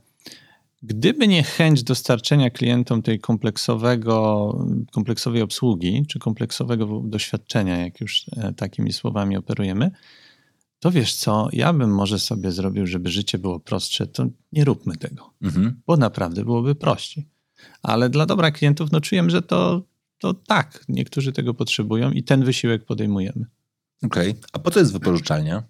[0.82, 4.52] gdyby nie chęć dostarczenia klientom tej kompleksowego,
[4.92, 9.90] kompleksowej obsługi, czy kompleksowego doświadczenia, jak już e, takimi słowami operujemy,
[10.78, 14.96] to wiesz co, ja bym może sobie zrobił, żeby życie było prostsze, to nie róbmy
[14.96, 15.80] tego, mhm.
[15.86, 17.28] bo naprawdę byłoby prościej.
[17.82, 19.82] Ale dla dobra klientów, no czujemy, że to,
[20.18, 23.46] to tak, niektórzy tego potrzebują i ten wysiłek podejmujemy.
[24.04, 24.42] Okej, okay.
[24.52, 25.62] a po co jest wypożyczalnia?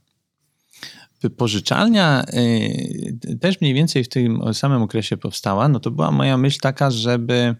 [1.20, 5.68] Wypożyczalnia y, też mniej więcej w tym samym okresie powstała.
[5.68, 7.54] No to była moja myśl taka, żeby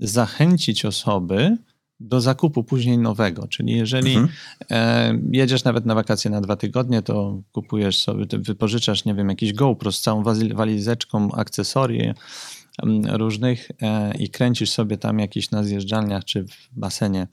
[0.00, 1.56] zachęcić osoby,
[2.00, 3.48] do zakupu później nowego.
[3.48, 4.28] Czyli jeżeli mhm.
[4.70, 9.52] e, jedziesz nawet na wakacje na dwa tygodnie, to kupujesz sobie, wypożyczasz, nie wiem, jakiś
[9.52, 10.22] GoPro z całą
[10.54, 12.12] walizeczką akcesorii
[13.08, 17.26] różnych e, i kręcisz sobie tam jakieś na zjeżdżalniach czy w basenie.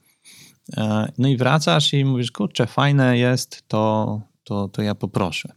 [0.76, 5.52] E, no i wracasz i mówisz, kurczę, fajne jest, to, to, to ja poproszę.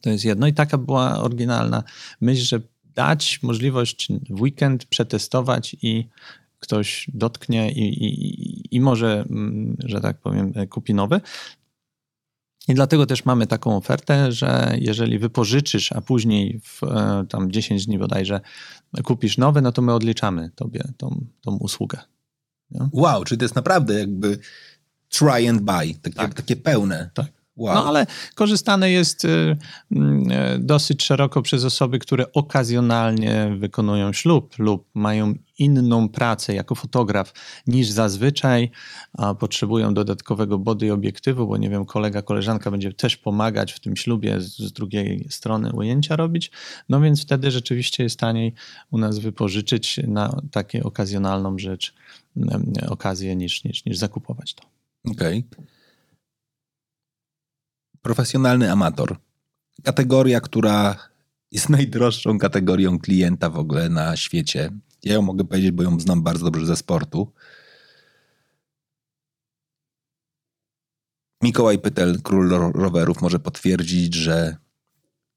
[0.00, 1.82] To jest jedno i taka była oryginalna
[2.20, 2.60] myśl, że
[2.94, 6.08] dać możliwość w weekend przetestować i
[6.62, 11.20] ktoś dotknie i, i, i może, mm, że tak powiem, kupi nowy.
[12.68, 17.86] I dlatego też mamy taką ofertę, że jeżeli wypożyczysz, a później w e, tam 10
[17.86, 18.40] dni bodajże
[19.04, 21.98] kupisz nowy, no to my odliczamy tobie tą, tą usługę.
[22.70, 22.88] Nie?
[22.92, 24.38] Wow, czyli to jest naprawdę jakby
[25.08, 26.34] try and buy, takie, tak.
[26.34, 27.10] takie pełne.
[27.14, 27.41] Tak.
[27.56, 27.74] Wow.
[27.74, 29.56] No ale korzystane jest y,
[29.90, 36.74] mm, y, dosyć szeroko przez osoby, które okazjonalnie wykonują ślub lub mają inną pracę jako
[36.74, 37.32] fotograf
[37.66, 38.70] niż zazwyczaj,
[39.12, 43.96] a potrzebują dodatkowego body obiektywu, bo nie wiem, kolega, koleżanka będzie też pomagać w tym
[43.96, 46.50] ślubie z, z drugiej strony ujęcia robić,
[46.88, 48.54] no więc wtedy rzeczywiście jest taniej
[48.90, 51.94] u nas wypożyczyć na takie okazjonalną rzecz,
[52.36, 54.62] mm, okazję niż, niż, niż zakupować to.
[55.12, 55.44] Okej.
[55.52, 55.81] Okay
[58.02, 59.16] profesjonalny amator.
[59.82, 60.96] Kategoria, która
[61.50, 64.70] jest najdroższą kategorią klienta w ogóle na świecie.
[65.02, 67.32] Ja ją mogę powiedzieć, bo ją znam bardzo dobrze ze sportu.
[71.42, 74.56] Mikołaj Pytel, król rowerów, może potwierdzić, że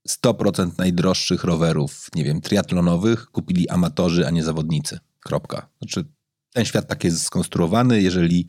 [0.10, 5.00] 100% najdroższych rowerów, nie wiem, triatlonowych kupili amatorzy, a nie zawodnicy.
[5.20, 5.70] Kropka.
[5.82, 6.06] Znaczy,
[6.54, 8.02] ten świat tak jest skonstruowany.
[8.02, 8.48] Jeżeli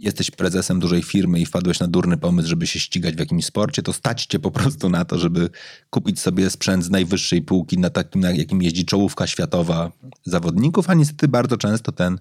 [0.00, 3.82] jesteś prezesem dużej firmy i wpadłeś na durny pomysł, żeby się ścigać w jakimś sporcie,
[3.82, 5.50] to stać cię po prostu na to, żeby
[5.90, 9.92] kupić sobie sprzęt z najwyższej półki, na takim, na jakim jeździ czołówka światowa
[10.24, 12.18] zawodników, a niestety bardzo często ten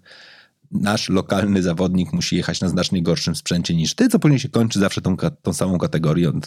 [0.71, 4.79] nasz lokalny zawodnik musi jechać na znacznie gorszym sprzęcie niż ty, co później się kończy
[4.79, 6.39] zawsze tą, tą samą kategorią,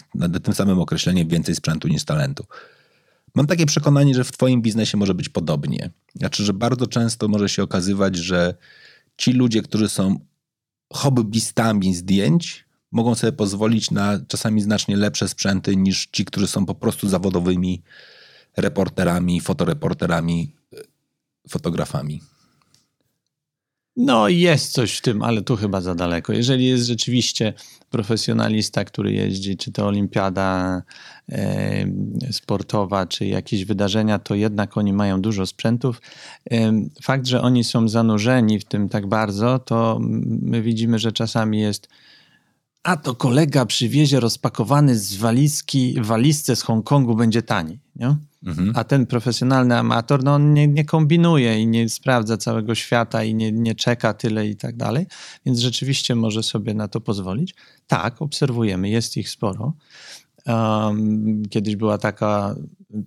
[0.43, 2.45] tym samym określeniem więcej sprzętu niż talentu.
[3.35, 5.89] Mam takie przekonanie, że w twoim biznesie może być podobnie.
[6.15, 8.55] Znaczy, że bardzo często może się okazywać, że
[9.17, 10.19] ci ludzie, którzy są
[10.93, 16.75] hobbystami zdjęć mogą sobie pozwolić na czasami znacznie lepsze sprzęty niż ci, którzy są po
[16.75, 17.81] prostu zawodowymi
[18.57, 20.55] reporterami, fotoreporterami,
[21.49, 22.21] fotografami.
[23.97, 26.33] No, jest coś w tym, ale tu chyba za daleko.
[26.33, 27.53] Jeżeli jest rzeczywiście
[27.89, 30.81] profesjonalista, który jeździ, czy to olimpiada
[31.31, 31.85] e,
[32.31, 36.01] sportowa, czy jakieś wydarzenia, to jednak oni mają dużo sprzętów.
[36.51, 39.99] E, fakt, że oni są zanurzeni w tym tak bardzo, to
[40.41, 41.87] my widzimy, że czasami jest
[42.83, 47.79] a to kolega przywiezie rozpakowany z walizki, walizce z Hongkongu będzie tani.
[47.95, 48.15] Nie?
[48.45, 48.71] Mhm.
[48.75, 53.35] A ten profesjonalny amator, no on nie, nie, kombinuje i nie sprawdza całego świata i
[53.35, 55.05] nie, nie czeka tyle i tak dalej,
[55.45, 57.55] więc rzeczywiście może sobie na to pozwolić.
[57.87, 59.73] Tak, obserwujemy, jest ich sporo.
[60.47, 62.55] Um, kiedyś była taka,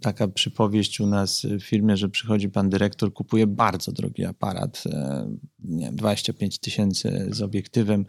[0.01, 5.29] taka przypowieść u nas w firmie, że przychodzi pan dyrektor, kupuje bardzo drogi aparat, e,
[5.65, 8.07] nie wiem, 25 tysięcy z obiektywem,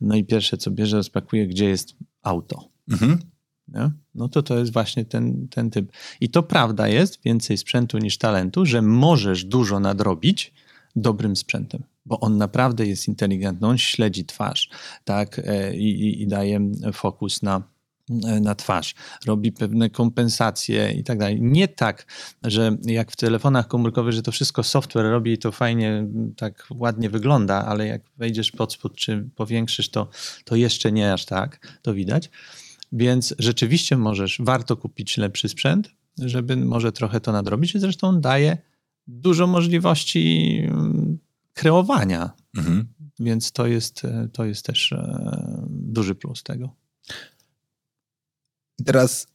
[0.00, 2.68] no i pierwsze co bierze, rozpakuje, gdzie jest auto.
[2.90, 3.18] Mhm.
[3.74, 3.90] Nie?
[4.14, 5.92] No to to jest właśnie ten, ten typ.
[6.20, 10.52] I to prawda jest, więcej sprzętu niż talentu, że możesz dużo nadrobić
[10.96, 14.70] dobrym sprzętem, bo on naprawdę jest inteligentny, on śledzi twarz,
[15.04, 17.62] tak, e, i, i daje fokus na,
[18.24, 18.94] e, na twarz,
[19.26, 21.42] robi pewne kompensacje i tak dalej.
[21.42, 22.06] Nie tak,
[22.44, 26.06] że jak w telefonach komórkowych, że to wszystko software robi i to fajnie,
[26.36, 30.08] tak ładnie wygląda, ale jak wejdziesz pod spód czy powiększysz to,
[30.44, 32.30] to jeszcze nie aż tak, to widać.
[32.92, 37.78] Więc rzeczywiście możesz, warto kupić lepszy sprzęt, żeby może trochę to nadrobić.
[37.78, 38.58] Zresztą daje
[39.06, 41.18] dużo możliwości mm,
[41.52, 42.30] kreowania.
[42.56, 42.86] Mhm.
[43.20, 46.74] Więc to jest, to jest też e, duży plus tego.
[48.78, 49.26] I teraz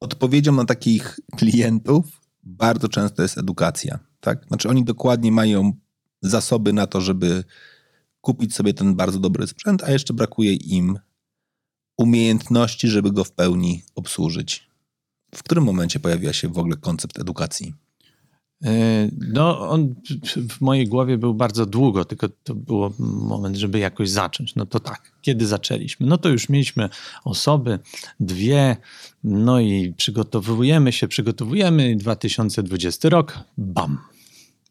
[0.00, 3.98] odpowiedzią na takich klientów bardzo często jest edukacja.
[4.20, 4.44] Tak?
[4.46, 5.72] Znaczy oni dokładnie mają
[6.22, 7.44] zasoby na to, żeby
[8.20, 10.98] kupić sobie ten bardzo dobry sprzęt, a jeszcze brakuje im
[11.98, 14.68] umiejętności, żeby go w pełni obsłużyć.
[15.34, 17.74] W którym momencie pojawia się w ogóle koncept edukacji?
[18.64, 19.94] E, no, on
[20.48, 24.54] w mojej głowie był bardzo długo, tylko to było moment, żeby jakoś zacząć.
[24.54, 26.06] No to tak, kiedy zaczęliśmy?
[26.06, 26.88] No to już mieliśmy
[27.24, 27.78] osoby,
[28.20, 28.76] dwie,
[29.24, 31.96] no i przygotowujemy się, przygotowujemy.
[31.96, 33.98] 2020 rok, bam,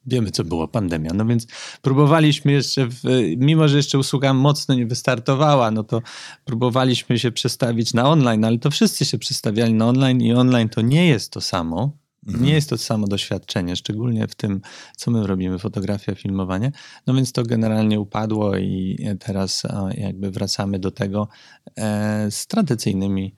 [0.05, 1.11] wiemy, co było, pandemia.
[1.13, 1.47] No więc
[1.81, 3.01] próbowaliśmy jeszcze, w,
[3.37, 6.01] mimo że jeszcze usługa mocno nie wystartowała, no to
[6.45, 10.81] próbowaliśmy się przestawić na online, ale to wszyscy się przestawiali na online i online to
[10.81, 11.91] nie jest to samo.
[12.27, 12.45] Mhm.
[12.45, 14.61] Nie jest to samo doświadczenie, szczególnie w tym,
[14.97, 16.71] co my robimy, fotografia, filmowanie.
[17.07, 19.63] No więc to generalnie upadło i teraz
[19.93, 21.27] jakby wracamy do tego
[21.77, 23.35] e, z tradycyjnymi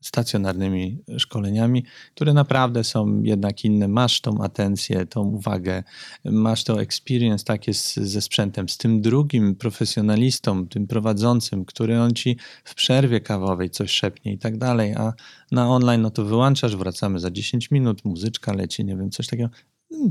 [0.00, 3.88] stacjonarnymi szkoleniami, które naprawdę są jednak inne.
[3.88, 5.82] Masz tą atencję, tą uwagę,
[6.24, 12.36] masz to experience takie ze sprzętem, z tym drugim profesjonalistą, tym prowadzącym, który on ci
[12.64, 15.12] w przerwie kawowej coś szepnie i tak dalej, a
[15.52, 19.48] na online no to wyłączasz, wracamy za 10 minut, muzyczka leci, nie wiem, coś takiego.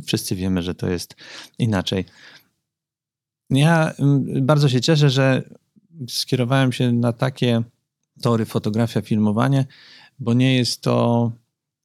[0.06, 1.15] Wszyscy wiemy, że to jest
[1.60, 2.06] inaczej.
[3.50, 5.43] Ja mm, bardzo się cieszę, że
[6.10, 7.63] skierowałem się na takie
[8.21, 9.65] tory, fotografia, filmowanie,
[10.19, 11.32] bo nie jest to,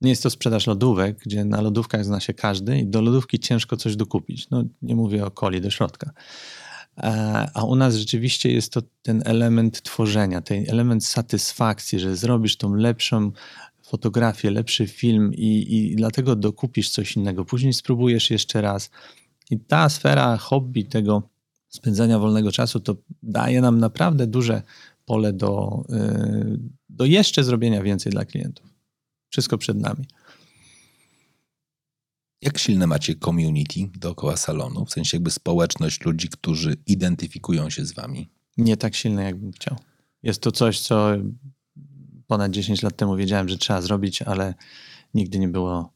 [0.00, 3.76] nie jest to sprzedaż lodówek, gdzie na lodówkach zna się każdy i do lodówki ciężko
[3.76, 4.50] coś dokupić.
[4.50, 6.10] No, nie mówię o coli do środka.
[6.98, 12.56] E, a u nas rzeczywiście jest to ten element tworzenia, ten element satysfakcji, że zrobisz
[12.56, 13.32] tą lepszą
[13.82, 17.44] fotografię, lepszy film i, i dlatego dokupisz coś innego.
[17.44, 18.90] Później spróbujesz jeszcze raz.
[19.50, 21.22] I ta sfera hobby, tego
[21.68, 24.62] spędzania wolnego czasu, to daje nam naprawdę duże
[25.10, 28.74] pole do, y, do jeszcze zrobienia więcej dla klientów.
[29.28, 30.06] Wszystko przed nami.
[32.42, 34.84] Jak silne macie community dookoła salonu?
[34.84, 38.28] W sensie jakby społeczność ludzi, którzy identyfikują się z wami?
[38.56, 39.76] Nie tak silne, jakbym chciał.
[40.22, 41.12] Jest to coś, co
[42.26, 44.54] ponad 10 lat temu wiedziałem, że trzeba zrobić, ale
[45.14, 45.92] nigdy nie było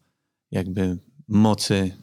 [0.50, 0.98] jakby
[1.28, 1.96] mocy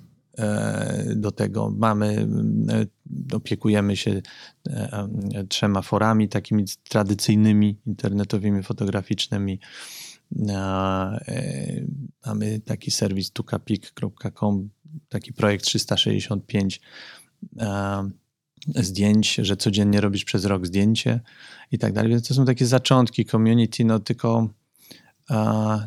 [1.15, 1.73] do tego.
[1.77, 2.27] Mamy,
[2.69, 4.21] e, opiekujemy się
[4.69, 5.07] e,
[5.49, 9.59] trzema forami takimi tradycyjnymi, internetowymi, fotograficznymi.
[12.25, 14.69] Mamy taki serwis tukapik.com,
[15.09, 16.81] taki projekt 365
[18.67, 21.19] zdjęć, że codziennie robisz przez rok zdjęcie
[21.71, 22.11] i tak dalej.
[22.11, 24.49] Więc to są takie zaczątki community, no tylko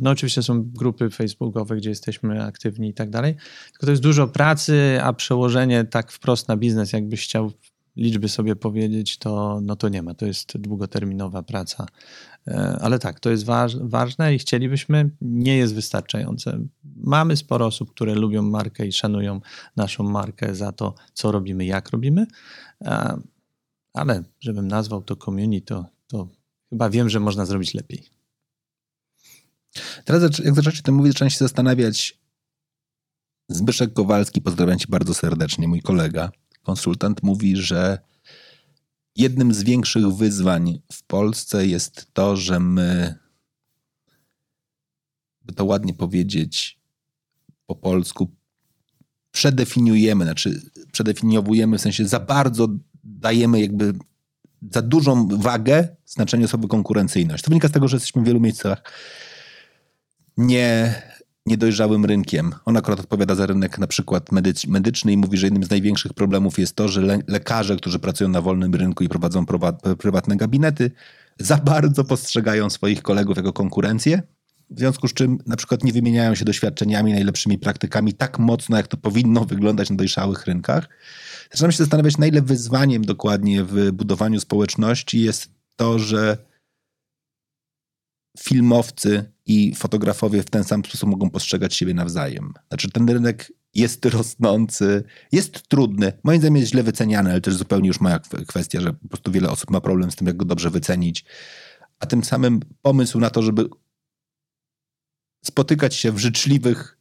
[0.00, 3.34] no oczywiście są grupy facebookowe, gdzie jesteśmy aktywni i tak dalej.
[3.70, 7.52] Tylko to jest dużo pracy, a przełożenie tak wprost na biznes, jakbyś chciał
[7.96, 10.14] liczby sobie powiedzieć, to, no to nie ma.
[10.14, 11.86] To jest długoterminowa praca.
[12.48, 16.58] E, ale tak, to jest waż, ważne i chcielibyśmy, nie jest wystarczające.
[16.96, 19.40] Mamy sporo osób, które lubią markę i szanują
[19.76, 22.26] naszą markę za to, co robimy, jak robimy,
[22.82, 23.20] e,
[23.92, 26.28] ale żebym nazwał to community, to, to
[26.70, 28.23] chyba wiem, że można zrobić lepiej.
[30.04, 32.18] Teraz jak zaczęliście o tym mówić, zacząłem się zastanawiać.
[33.48, 36.30] Zbyszek Kowalski, pozdrawiam cię bardzo serdecznie, mój kolega,
[36.62, 37.98] konsultant, mówi, że
[39.16, 43.14] jednym z większych wyzwań w Polsce jest to, że my,
[45.42, 46.80] by to ładnie powiedzieć
[47.66, 48.30] po polsku,
[49.32, 52.68] przedefiniujemy, znaczy przedefiniowujemy, w sensie za bardzo
[53.04, 53.92] dajemy jakby
[54.70, 57.44] za dużą wagę znaczeniu słowa konkurencyjność.
[57.44, 58.82] To wynika z tego, że jesteśmy w wielu miejscach
[60.36, 61.02] nie,
[61.46, 62.52] niedojrzałym rynkiem.
[62.64, 64.32] On akurat odpowiada za rynek na przykład
[64.68, 68.30] medyczny i mówi, że jednym z największych problemów jest to, że le lekarze, którzy pracują
[68.30, 69.46] na wolnym rynku i prowadzą
[69.98, 70.90] prywatne gabinety,
[71.38, 74.22] za bardzo postrzegają swoich kolegów jako konkurencję,
[74.70, 78.86] w związku z czym na przykład nie wymieniają się doświadczeniami, najlepszymi praktykami tak mocno, jak
[78.86, 80.88] to powinno wyglądać na dojrzałych rynkach.
[81.50, 86.38] Zaczynam się zastanawiać, na ile wyzwaniem dokładnie w budowaniu społeczności jest to, że
[88.38, 92.52] filmowcy i fotografowie w ten sam sposób mogą postrzegać siebie nawzajem.
[92.68, 97.88] Znaczy ten rynek jest rosnący, jest trudny, moim zdaniem jest źle wyceniany, ale też zupełnie
[97.88, 100.70] już moja kwestia, że po prostu wiele osób ma problem z tym, jak go dobrze
[100.70, 101.24] wycenić.
[101.98, 103.68] A tym samym pomysł na to, żeby
[105.44, 106.98] spotykać się w życzliwych,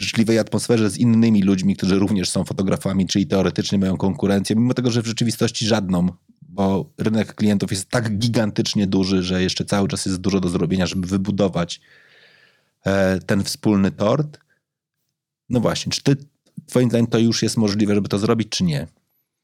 [0.00, 4.90] życzliwej atmosferze z innymi ludźmi, którzy również są fotografami, czyli teoretycznie mają konkurencję, mimo tego,
[4.90, 6.08] że w rzeczywistości żadną,
[6.54, 10.86] bo rynek klientów jest tak gigantycznie duży, że jeszcze cały czas jest dużo do zrobienia,
[10.86, 11.80] żeby wybudować
[12.84, 14.38] e, ten wspólny tort.
[15.48, 16.16] No właśnie, czy ty,
[16.66, 18.86] twoim zdaniem to już jest możliwe, żeby to zrobić, czy nie?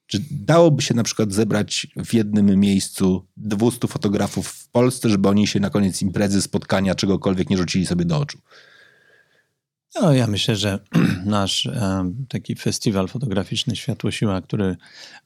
[0.07, 5.47] Czy dałoby się na przykład zebrać w jednym miejscu 200 fotografów w Polsce, żeby oni
[5.47, 8.39] się na koniec imprezy, spotkania, czegokolwiek nie rzucili sobie do oczu?
[9.95, 10.79] No, ja myślę, że
[11.25, 14.77] nasz e, taki festiwal fotograficzny Światło Siła, który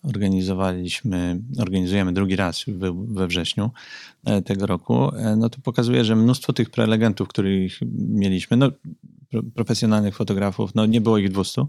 [0.02, 3.70] organizowaliśmy, organizujemy drugi raz we, wrześniu
[4.24, 8.70] e, tego roku, e, no to pokazuje, że mnóstwo tych prelegentów, których mieliśmy, no
[9.54, 11.66] profesjonalnych fotografów, no nie było ich 200,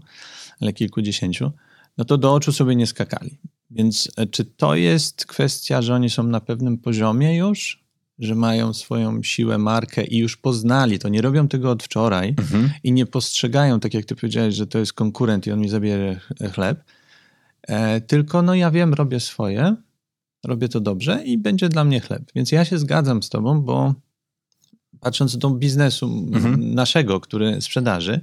[0.60, 1.52] ale kilkudziesięciu,
[1.98, 3.38] no to do oczu sobie nie skakali.
[3.70, 7.85] Więc czy to jest kwestia, że oni są na pewnym poziomie już,
[8.18, 12.70] że mają swoją siłę, markę i już poznali to, nie robią tego od wczoraj mhm.
[12.82, 16.20] i nie postrzegają, tak jak ty powiedziałeś, że to jest konkurent i on mi zabierze
[16.54, 16.84] chleb,
[17.62, 19.76] e, tylko no ja wiem, robię swoje,
[20.44, 22.22] robię to dobrze i będzie dla mnie chleb.
[22.34, 23.94] Więc ja się zgadzam z tobą, bo
[25.00, 26.74] patrząc do biznesu mhm.
[26.74, 28.20] naszego, który sprzedaży,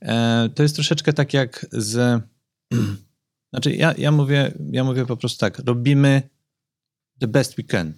[0.00, 2.22] e, to jest troszeczkę tak jak z...
[3.52, 6.22] Znaczy ja, ja, mówię, ja mówię po prostu tak, robimy
[7.20, 7.92] the best we can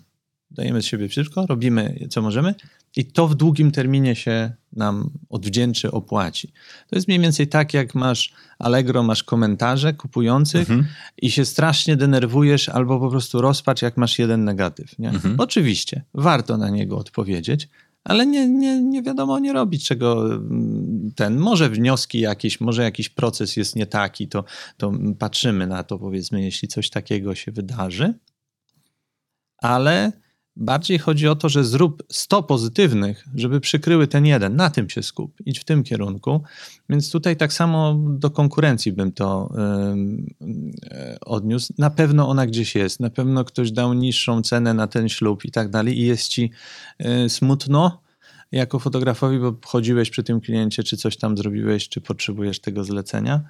[0.51, 2.55] dajemy z siebie wszystko, robimy co możemy
[2.97, 6.53] i to w długim terminie się nam odwdzięczy, opłaci.
[6.89, 10.87] To jest mniej więcej tak, jak masz Allegro, masz komentarze kupujących mhm.
[11.23, 14.99] i się strasznie denerwujesz albo po prostu rozpacz, jak masz jeden negatyw.
[14.99, 15.09] Nie?
[15.09, 15.35] Mhm.
[15.39, 17.69] Oczywiście, warto na niego odpowiedzieć,
[18.05, 23.09] ale nie, nie, nie wiadomo nie robić czego mm, ten, może wnioski jakieś, może jakiś
[23.09, 24.45] proces jest nie taki, to,
[24.77, 28.15] to patrzymy na to powiedzmy, jeśli coś takiego się wydarzy,
[29.59, 30.13] ale
[30.61, 34.57] Bardziej chodzi o to, że zrób 100 pozytywnych, żeby przykryły ten jeden.
[34.57, 35.35] Na tym się skup.
[35.47, 36.43] Idź w tym kierunku.
[36.89, 39.53] Więc tutaj tak samo do konkurencji bym to
[40.41, 41.73] yy, odniósł.
[41.79, 43.01] Na pewno ona gdzieś jest.
[43.01, 45.99] Na pewno ktoś dał niższą cenę na ten ślub i tak dalej.
[45.99, 46.51] I jest ci
[46.99, 48.01] yy, smutno
[48.53, 53.41] jako fotografowi, bo chodziłeś przy tym kliencie, czy coś tam zrobiłeś, czy potrzebujesz tego zlecenia.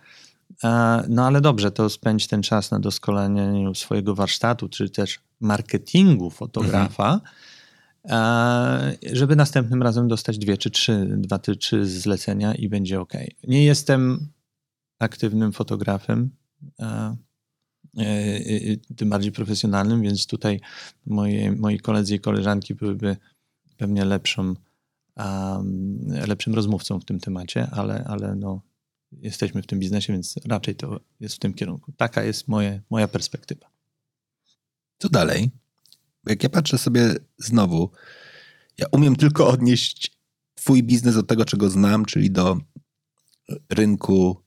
[1.08, 7.20] No ale dobrze, to spędź ten czas na doskonaleniu swojego warsztatu, czy też marketingu fotografa,
[8.04, 8.96] mhm.
[9.12, 13.12] żeby następnym razem dostać dwie czy trzy, dwa czy trzy zlecenia i będzie ok.
[13.48, 14.28] Nie jestem
[14.98, 16.30] aktywnym fotografem,
[16.80, 17.16] e,
[17.98, 18.06] e,
[18.96, 20.60] tym bardziej profesjonalnym, więc tutaj
[21.06, 23.16] moje, moi koledzy i koleżanki byłyby
[23.76, 24.54] pewnie lepszą,
[26.28, 28.60] lepszym rozmówcą w tym temacie, ale, ale no,
[29.12, 31.92] jesteśmy w tym biznesie, więc raczej to jest w tym kierunku.
[31.92, 33.70] Taka jest moje, moja perspektywa.
[34.98, 35.50] Co dalej?
[36.26, 37.90] Jak ja patrzę sobie znowu,
[38.78, 40.20] ja umiem tylko odnieść
[40.54, 42.58] Twój biznes do tego, czego znam, czyli do
[43.70, 44.42] rynku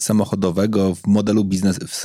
[0.00, 0.94] samochodowego.
[0.94, 2.04] W modelu biznes, w,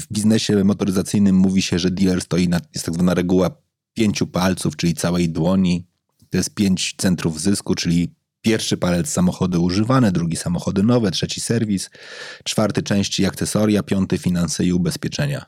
[0.00, 3.50] w biznesie motoryzacyjnym mówi się, że dealer stoi na, jest tak zwana reguła
[3.94, 5.86] pięciu palców, czyli całej dłoni.
[6.30, 11.90] To jest pięć centrów zysku, czyli Pierwszy palec samochody używane, drugi samochody nowe, trzeci serwis,
[12.44, 15.46] czwarty części i akcesoria, piąty finanse i ubezpieczenia.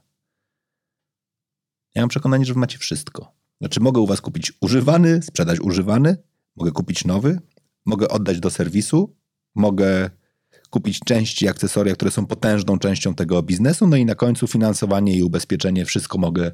[1.95, 3.33] Ja mam przekonanie, że macie wszystko.
[3.61, 6.17] Znaczy, mogę u was kupić używany, sprzedać używany,
[6.57, 7.41] mogę kupić nowy,
[7.87, 9.17] mogę oddać do serwisu,
[9.55, 10.11] mogę
[10.71, 15.17] kupić części i akcesoria, które są potężną częścią tego biznesu, no i na końcu finansowanie
[15.17, 16.53] i ubezpieczenie, wszystko mogę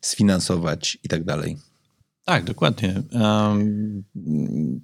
[0.00, 1.56] sfinansować i tak dalej.
[2.24, 3.02] Tak, dokładnie.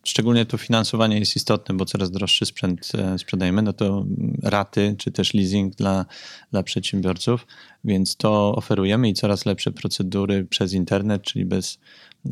[0.05, 4.07] Szczególnie to finansowanie jest istotne, bo coraz droższy sprzęt e, sprzedajemy, no to
[4.43, 6.07] raty czy też leasing dla,
[6.51, 7.47] dla przedsiębiorców,
[7.85, 11.79] więc to oferujemy i coraz lepsze procedury przez internet, czyli bez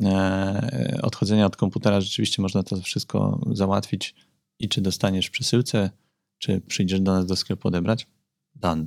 [0.02, 2.00] e, odchodzenia od komputera.
[2.00, 4.14] Rzeczywiście można to wszystko załatwić
[4.58, 5.90] i czy dostaniesz przesyłce,
[6.38, 8.06] czy przyjdziesz do nas do sklepu odebrać,
[8.54, 8.86] done.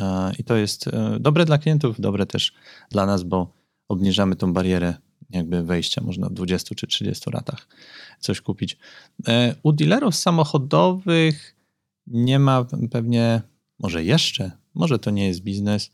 [0.00, 0.90] E, I to jest
[1.20, 2.52] dobre dla klientów, dobre też
[2.90, 3.52] dla nas, bo
[3.88, 4.94] obniżamy tą barierę
[5.30, 7.68] jakby wejścia, można w 20 czy 30 latach
[8.20, 8.76] coś kupić.
[9.28, 11.56] E, u dealerów samochodowych
[12.06, 13.42] nie ma pewnie,
[13.78, 15.90] może jeszcze, może to nie jest biznes,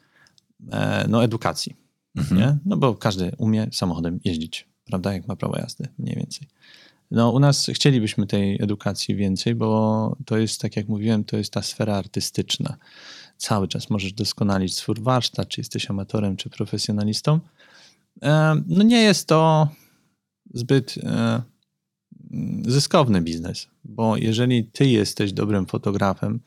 [0.72, 1.76] e, no edukacji,
[2.16, 2.40] mhm.
[2.40, 2.58] nie?
[2.66, 6.48] No bo każdy umie samochodem jeździć, prawda, jak ma prawo jazdy, mniej więcej.
[7.10, 11.52] No u nas chcielibyśmy tej edukacji więcej, bo to jest, tak jak mówiłem, to jest
[11.52, 12.76] ta sfera artystyczna.
[13.36, 17.40] Cały czas możesz doskonalić swój warsztat, czy jesteś amatorem, czy profesjonalistą,
[18.66, 19.68] no nie jest to
[20.54, 21.42] zbyt e,
[22.66, 26.40] zyskowny biznes, bo jeżeli ty jesteś dobrym fotografem,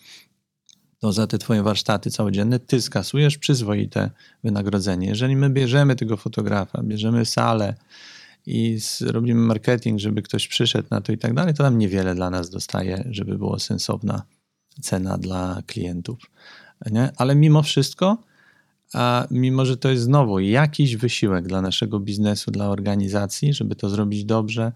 [1.00, 4.12] to za te twoje warsztaty całodzienne ty skasujesz przyzwoite
[4.44, 5.08] wynagrodzenie.
[5.08, 7.76] Jeżeli my bierzemy tego fotografa, bierzemy salę
[8.46, 12.30] i robimy marketing, żeby ktoś przyszedł na to i tak dalej, to tam niewiele dla
[12.30, 14.22] nas dostaje, żeby była sensowna
[14.82, 16.20] cena dla klientów.
[16.92, 17.12] Nie?
[17.18, 18.18] Ale mimo wszystko,
[18.94, 23.90] a mimo że to jest znowu jakiś wysiłek dla naszego biznesu, dla organizacji, żeby to
[23.90, 24.72] zrobić dobrze,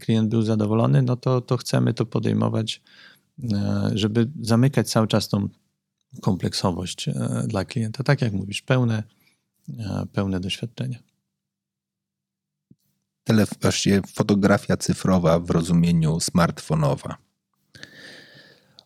[0.00, 2.82] klient był zadowolony, no to, to chcemy to podejmować
[3.52, 5.48] E, żeby zamykać cały czas tą
[6.20, 7.14] kompleksowość e,
[7.46, 8.04] dla klienta.
[8.04, 9.02] Tak jak mówisz, pełne,
[9.78, 11.02] e, pełne doświadczenie.
[13.24, 13.46] Tele,
[14.14, 17.16] fotografia cyfrowa w rozumieniu smartfonowa.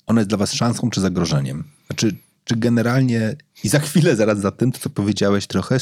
[0.06, 1.64] Ona jest dla Was szansą czy zagrożeniem?
[1.86, 5.78] Znaczy, czy generalnie, i za chwilę, zaraz za tym, co powiedziałeś, trochę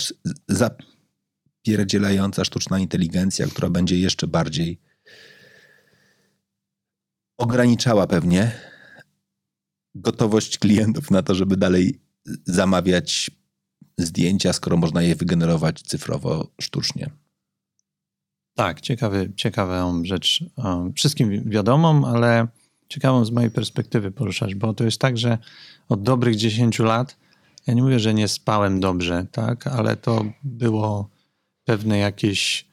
[0.49, 4.79] zapierdzielająca sztuczna inteligencja, która będzie jeszcze bardziej
[7.39, 8.53] ograniczała pewnie
[9.95, 12.01] gotowość klientów na to, żeby dalej
[12.45, 13.31] zamawiać
[13.99, 17.11] zdjęcia, skoro można je wygenerować cyfrowo, sztucznie.
[18.55, 20.45] Tak, ciekawy, ciekawą rzecz.
[20.57, 22.49] Um, wszystkim wiadomą, ale
[22.93, 25.39] ciekawą z mojej perspektywy poruszasz, bo to jest tak, że
[25.89, 27.17] od dobrych 10 lat,
[27.67, 31.09] ja nie mówię, że nie spałem dobrze, tak, ale to było
[31.65, 32.73] pewne jakieś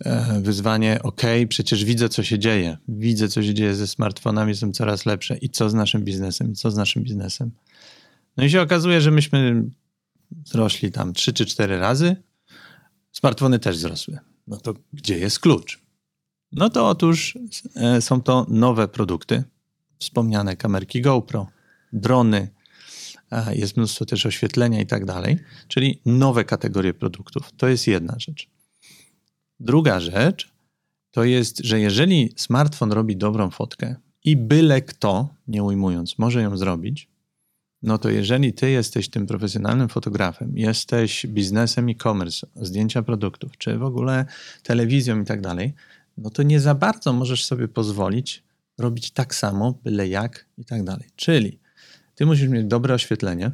[0.00, 2.76] E, wyzwanie, ok, przecież widzę, co się dzieje.
[2.88, 5.36] Widzę, co się dzieje ze smartfonami, są coraz lepsze.
[5.36, 6.52] I co z naszym biznesem?
[6.52, 7.50] I co z naszym biznesem?
[8.36, 9.64] No i się okazuje, że myśmy
[10.30, 12.16] wzrośli tam trzy czy cztery razy.
[13.12, 14.18] Smartfony też wzrosły.
[14.46, 15.80] No to gdzie jest klucz?
[16.52, 17.38] No to otóż
[17.74, 19.44] e, są to nowe produkty.
[20.04, 21.48] Wspomniane kamerki GoPro,
[21.92, 22.48] drony,
[23.52, 25.38] jest mnóstwo też oświetlenia i tak dalej,
[25.68, 27.52] czyli nowe kategorie produktów.
[27.56, 28.48] To jest jedna rzecz.
[29.60, 30.52] Druga rzecz
[31.10, 36.56] to jest, że jeżeli smartfon robi dobrą fotkę i byle kto, nie ujmując, może ją
[36.56, 37.08] zrobić,
[37.82, 43.82] no to jeżeli ty jesteś tym profesjonalnym fotografem, jesteś biznesem e-commerce, zdjęcia produktów, czy w
[43.82, 44.26] ogóle
[44.62, 45.74] telewizją i tak dalej,
[46.18, 48.42] no to nie za bardzo możesz sobie pozwolić
[48.78, 51.10] robić tak samo, byle jak i tak dalej.
[51.16, 51.60] Czyli
[52.14, 53.52] ty musisz mieć dobre oświetlenie,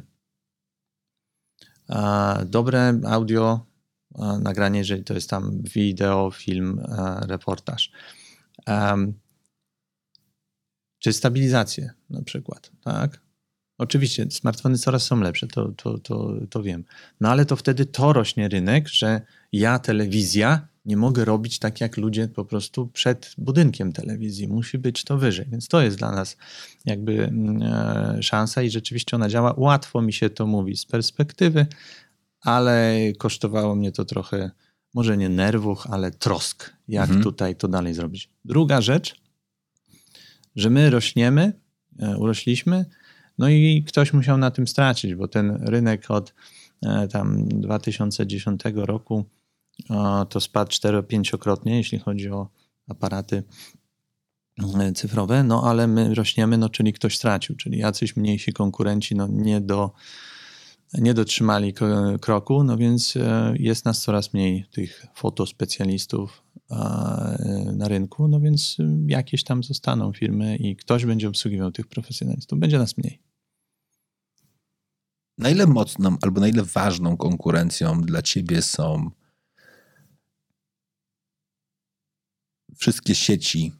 [2.45, 3.65] dobre audio,
[4.41, 6.81] nagranie, jeżeli to jest tam wideo, film,
[7.21, 7.91] reportaż.
[10.99, 13.21] Czy stabilizację na przykład, tak?
[13.77, 16.83] Oczywiście smartfony coraz są lepsze, to, to, to, to wiem.
[17.21, 21.97] No ale to wtedy to rośnie rynek, że ja telewizja nie mogę robić tak jak
[21.97, 24.47] ludzie po prostu przed budynkiem telewizji.
[24.47, 25.45] Musi być to wyżej.
[25.51, 26.37] Więc to jest dla nas
[26.85, 29.53] jakby mm, e, szansa i rzeczywiście ona działa.
[29.57, 31.65] Łatwo mi się to mówi z perspektywy,
[32.41, 34.51] ale kosztowało mnie to trochę,
[34.93, 37.23] może nie nerwów, ale trosk, jak mhm.
[37.23, 38.29] tutaj to dalej zrobić.
[38.45, 39.21] Druga rzecz,
[40.55, 41.53] że my rośniemy,
[41.99, 42.85] e, urośliśmy,
[43.37, 46.33] no i ktoś musiał na tym stracić, bo ten rynek od
[46.85, 49.25] e, tam 2010 roku
[50.29, 52.49] to spadł 4-5krotnie, jeśli chodzi o
[52.87, 53.43] aparaty
[54.79, 59.27] e, cyfrowe, no ale my rośniemy, no czyli ktoś stracił, czyli jacyś mniejsi konkurenci, no
[59.27, 59.91] nie do
[60.93, 61.73] nie dotrzymali
[62.21, 66.43] kroku, no więc e, jest nas coraz mniej tych fotospecjalistów
[67.73, 72.59] na rynku, no więc e, jakieś tam zostaną firmy i ktoś będzie obsługiwał tych profesjonalistów,
[72.59, 73.19] będzie nas mniej.
[75.37, 79.11] Na ile mocną albo na ile ważną konkurencją dla ciebie są
[82.81, 83.71] wszystkie sieci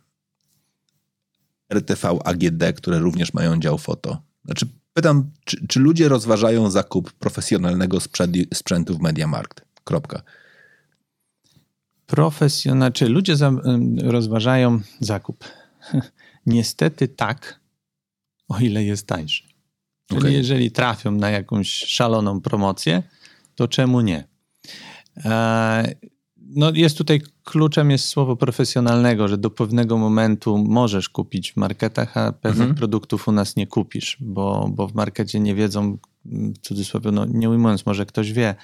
[1.74, 4.22] RTV, AGD, które również mają dział foto?
[4.46, 7.98] Znaczy, Pytam, czy, czy ludzie rozważają zakup profesjonalnego
[8.54, 9.66] sprzętu w Mediamarkt?
[9.84, 10.22] Kropka.
[12.06, 13.52] Profesjonal, czy ludzie za,
[14.04, 15.46] rozważają zakup?
[16.46, 17.60] Niestety tak,
[18.48, 19.44] o ile jest tańszy.
[20.08, 20.32] Czyli okay.
[20.32, 23.04] jeżeli trafią na jakąś szaloną promocję,
[23.56, 24.28] to czemu nie?
[25.26, 25.96] E,
[26.38, 32.18] no jest tutaj kluczem jest słowo profesjonalnego, że do pewnego momentu możesz kupić w marketach,
[32.18, 32.76] a pewnych mhm.
[32.76, 37.50] produktów u nas nie kupisz, bo, bo w markecie nie wiedzą, w cudzysłowie, no nie
[37.50, 38.56] ujmując, może ktoś wie,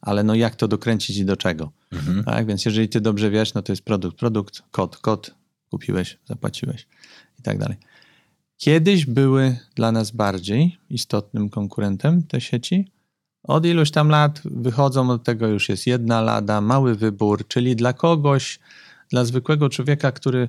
[0.00, 1.72] ale no jak to dokręcić i do czego.
[1.92, 2.24] Mhm.
[2.24, 5.34] Tak, więc jeżeli ty dobrze wiesz, no to jest produkt, produkt, kod, kod,
[5.70, 6.86] kupiłeś, zapłaciłeś
[7.38, 7.76] i tak dalej.
[8.56, 12.92] Kiedyś były dla nas bardziej istotnym konkurentem te sieci,
[13.44, 17.92] od iluś tam lat wychodzą od tego już jest jedna lada, mały wybór, czyli dla
[17.92, 18.58] kogoś,
[19.10, 20.48] dla zwykłego człowieka, który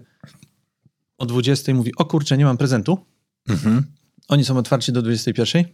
[1.17, 3.05] o 20 mówi, o kurczę, nie mam prezentu.
[3.49, 3.83] Mhm.
[4.27, 5.65] Oni są otwarci do 21.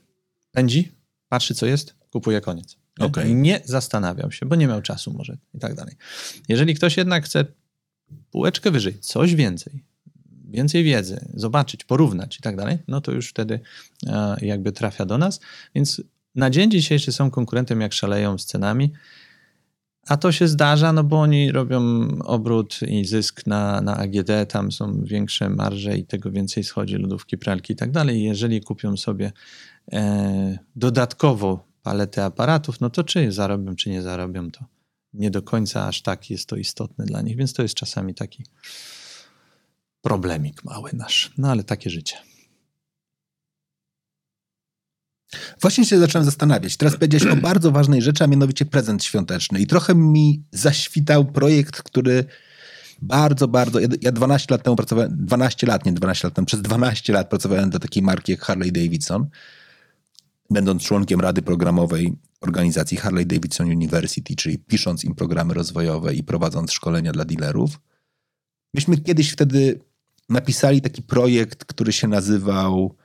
[0.52, 0.92] Pędzi,
[1.30, 2.78] patrzy co jest, kupuje koniec.
[3.00, 3.36] Okej.
[3.36, 5.96] Nie zastanawiał się, bo nie miał czasu może i tak dalej.
[6.50, 7.46] Jeżeli ktoś jednak chce
[8.32, 9.84] półeczkę wyżej, coś więcej,
[10.50, 13.60] więcej wiedzy, zobaczyć, porównać i tak dalej, no to już wtedy
[14.08, 15.40] e, jakby trafia do nas.
[15.76, 16.02] Więc
[16.36, 18.92] na dzień dzisiejszy są konkurentem, jak szaleją z cenami.
[20.08, 24.72] A to się zdarza, no bo oni robią obrót i zysk na, na AGD, tam
[24.72, 28.24] są większe marże i tego więcej schodzi, lodówki, pralki i tak dalej.
[28.24, 29.32] Jeżeli kupią sobie
[29.92, 34.66] e, dodatkowo paletę aparatów, no to czy zarobią, czy nie zarobią, to
[35.14, 38.44] nie do końca aż tak jest to istotne dla nich, więc to jest czasami taki
[40.02, 41.32] problemik mały nasz.
[41.38, 42.31] No ale takie życie.
[45.62, 46.78] Właśnie się zacząłem zastanawiać.
[46.78, 49.60] Teraz powiedziałeś o bardzo ważnej rzeczy, a mianowicie prezent świąteczny.
[49.60, 52.26] I trochę mi zaświtał projekt, który
[53.02, 53.80] bardzo, bardzo.
[53.80, 57.30] ja- Ja 12 lat temu pracowałem, 12 lat, nie 12 lat temu, przez 12 lat
[57.30, 59.28] pracowałem dla takiej marki jak Harley Davidson,
[60.50, 66.72] będąc członkiem rady programowej organizacji Harley Davidson University, czyli pisząc im programy rozwojowe i prowadząc
[66.72, 67.80] szkolenia dla dealerów.
[68.74, 69.80] Myśmy kiedyś wtedy
[70.30, 72.96] napisali taki projekt, który się nazywał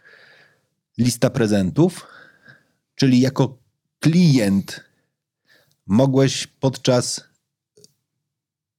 [0.99, 2.07] Lista prezentów,
[2.97, 3.59] czyli jako
[4.01, 4.85] klient
[5.87, 7.25] mogłeś podczas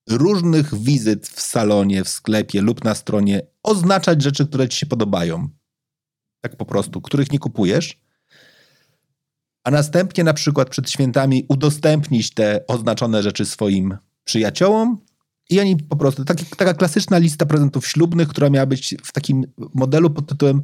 [0.09, 5.49] różnych wizyt w salonie, w sklepie lub na stronie oznaczać rzeczy, które ci się podobają.
[6.41, 7.99] Tak po prostu, których nie kupujesz.
[9.63, 14.97] A następnie na przykład przed świętami udostępnić te oznaczone rzeczy swoim przyjaciołom
[15.49, 19.45] i oni po prostu, taki, taka klasyczna lista prezentów ślubnych, która miała być w takim
[19.73, 20.63] modelu pod tytułem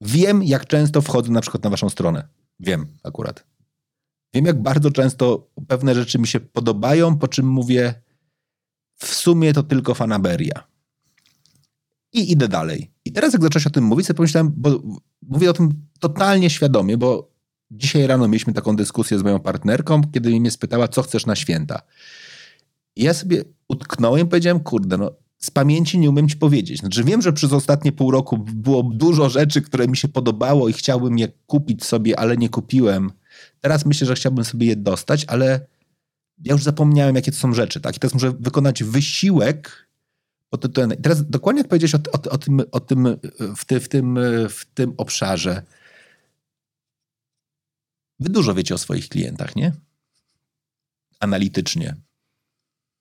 [0.00, 2.28] Wiem, jak często wchodzę na przykład na waszą stronę.
[2.60, 3.46] Wiem akurat.
[4.34, 7.94] Wiem, jak bardzo często pewne rzeczy mi się podobają, po czym mówię,
[8.96, 10.68] w sumie to tylko fanaberia.
[12.12, 12.90] I idę dalej.
[13.04, 14.82] I teraz, jak zacząłeś o tym mówić, sobie pomyślałem, bo
[15.22, 17.30] mówię o tym totalnie świadomie, bo
[17.70, 21.82] dzisiaj rano mieliśmy taką dyskusję z moją partnerką, kiedy mnie spytała, co chcesz na święta.
[22.96, 26.80] I ja sobie utknąłem i powiedziałem, kurde, no z pamięci nie umiem ci powiedzieć.
[26.80, 30.72] Znaczy wiem, że przez ostatnie pół roku było dużo rzeczy, które mi się podobało i
[30.72, 33.12] chciałbym je kupić sobie, ale nie kupiłem.
[33.60, 35.66] Teraz myślę, że chciałbym sobie je dostać, ale
[36.44, 37.80] ja już zapomniałem, jakie to są rzeczy.
[37.80, 37.96] Tak?
[37.96, 39.88] I teraz muszę wykonać wysiłek
[41.02, 43.18] Teraz dokładnie jak powiedziałeś o, o, o, tym, o tym,
[43.56, 44.18] w, ty, w, tym,
[44.48, 45.62] w tym obszarze.
[48.20, 49.72] Wy dużo wiecie o swoich klientach, nie?
[51.20, 51.96] Analitycznie.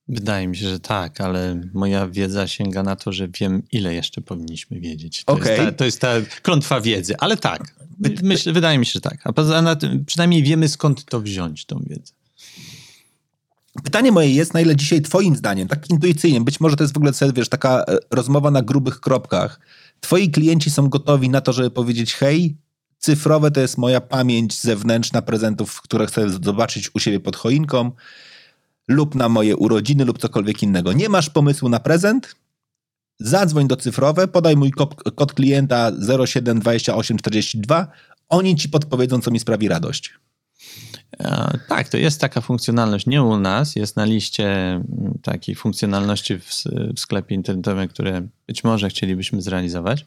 [0.09, 4.21] Wydaje mi się, że tak, ale moja wiedza sięga na to, że wiem, ile jeszcze
[4.21, 5.23] powinniśmy wiedzieć.
[5.23, 5.51] To, Okej.
[5.51, 7.75] jest, ta, to jest ta klątwa wiedzy, ale tak.
[7.99, 9.17] My, myślę, wydaje mi się, że tak.
[9.23, 12.13] A poza tym, przynajmniej wiemy, skąd to wziąć, tą wiedzę.
[13.83, 16.97] Pytanie moje jest, na ile dzisiaj twoim zdaniem, tak intuicyjnie, być może to jest w
[16.97, 19.59] ogóle, wiesz, taka e, rozmowa na grubych kropkach,
[19.99, 22.57] twoi klienci są gotowi na to, żeby powiedzieć, hej,
[22.99, 27.91] cyfrowe to jest moja pamięć zewnętrzna prezentów, które chcę zobaczyć u siebie pod choinką
[28.87, 30.93] lub na moje urodziny lub cokolwiek innego.
[30.93, 32.35] Nie masz pomysłu na prezent?
[33.19, 34.71] Zadzwoń do cyfrowe, podaj mój
[35.15, 37.87] kod, klienta 072842,
[38.29, 40.13] oni ci podpowiedzą, co mi sprawi radość.
[41.19, 44.83] E, tak, to jest taka funkcjonalność nie u nas, jest na liście mm,
[45.23, 46.63] takiej funkcjonalności w,
[46.95, 50.05] w sklepie internetowym, które być może chcielibyśmy zrealizować.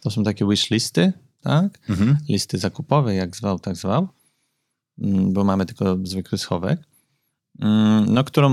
[0.00, 1.78] To są takie wishlisty, tak?
[1.88, 2.16] Mhm.
[2.28, 4.08] listy zakupowe, jak zwał, tak zwał,
[5.02, 6.80] Mm, bo mamy tylko zwykły schowek,
[8.06, 8.48] no, którą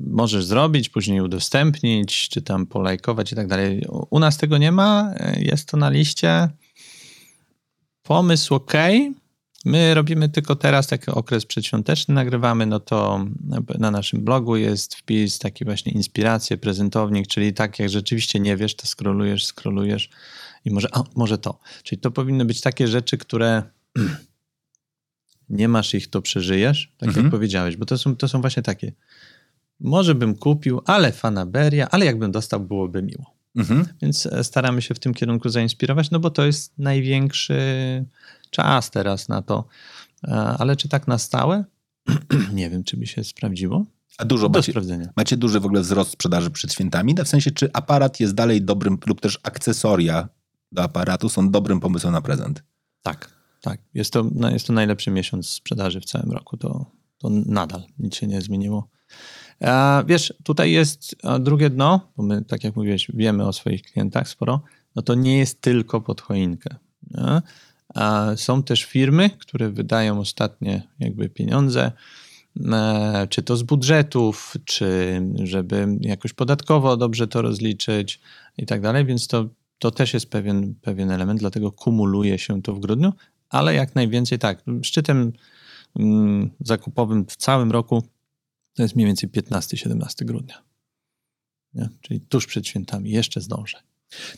[0.00, 3.86] możesz zrobić, później udostępnić, czy tam polajkować i tak dalej.
[4.10, 6.48] U nas tego nie ma, e, jest to na liście.
[8.02, 8.72] Pomysł ok.
[9.64, 13.24] My robimy tylko teraz taki okres przedświąteczny, nagrywamy, no to
[13.78, 18.76] na naszym blogu jest wpis, taki właśnie inspiracje, prezentownik, czyli tak jak rzeczywiście nie wiesz,
[18.76, 20.10] to scrollujesz, scrollujesz
[20.64, 21.58] i może, a, może to.
[21.82, 23.62] Czyli to powinny być takie rzeczy, które
[25.50, 27.26] nie masz ich, to przeżyjesz, tak Mhm.
[27.26, 28.92] jak powiedziałeś, bo to są, to są właśnie takie.
[29.80, 33.34] Może bym kupił, ale fanaberia, ale jakbym dostał, byłoby miło.
[33.56, 33.84] Mhm.
[34.02, 37.58] Więc e, staramy się w tym kierunku zainspirować, no bo to jest największy
[38.50, 39.64] czas teraz na to.
[40.24, 41.64] E, Ale czy tak na stałe?
[42.52, 43.84] Nie wiem, czy by się sprawdziło.
[44.18, 45.08] A dużo Do macie, sprawdzenia.
[45.16, 47.14] Macie duży w ogóle wzrost sprzedaży przed świętami?
[47.14, 50.28] No, W sensie, czy aparat jest dalej dobrym, lub też akcesoria
[50.72, 52.62] do aparatu są dobrym pomysłem na prezent?
[53.02, 53.30] Tak,
[53.60, 53.80] tak.
[53.94, 56.56] Jest to, jest to najlepszy miesiąc sprzedaży w całym roku.
[56.56, 56.86] To,
[57.18, 58.88] to nadal nic się nie zmieniło.
[59.60, 64.28] A wiesz, tutaj jest drugie dno, bo my, tak jak mówiłeś, wiemy o swoich klientach
[64.28, 64.60] sporo.
[64.96, 66.76] No to nie jest tylko pod choinkę.
[67.94, 71.92] A są też firmy, które wydają ostatnie jakby pieniądze,
[72.72, 78.20] e, czy to z budżetów, czy żeby jakoś podatkowo dobrze to rozliczyć
[78.58, 79.48] i tak dalej, więc to,
[79.78, 83.12] to też jest pewien, pewien element, dlatego kumuluje się to w grudniu,
[83.50, 85.32] ale jak najwięcej tak, szczytem
[85.98, 88.02] mm, zakupowym w całym roku
[88.74, 90.62] to jest mniej więcej 15-17 grudnia.
[91.74, 91.88] Nie?
[92.00, 93.78] Czyli tuż przed świętami, jeszcze zdążę.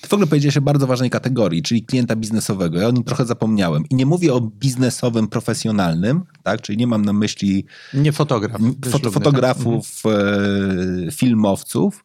[0.01, 2.79] Ty w ogóle powiedziałeś o bardzo ważnej kategorii, czyli klienta biznesowego.
[2.81, 3.85] Ja o nim trochę zapomniałem.
[3.91, 6.61] I nie mówię o biznesowym, profesjonalnym, tak?
[6.61, 8.61] Czyli nie mam na myśli Nie fotograf.
[8.61, 12.05] fot- ślubny, fotografów, e, filmowców,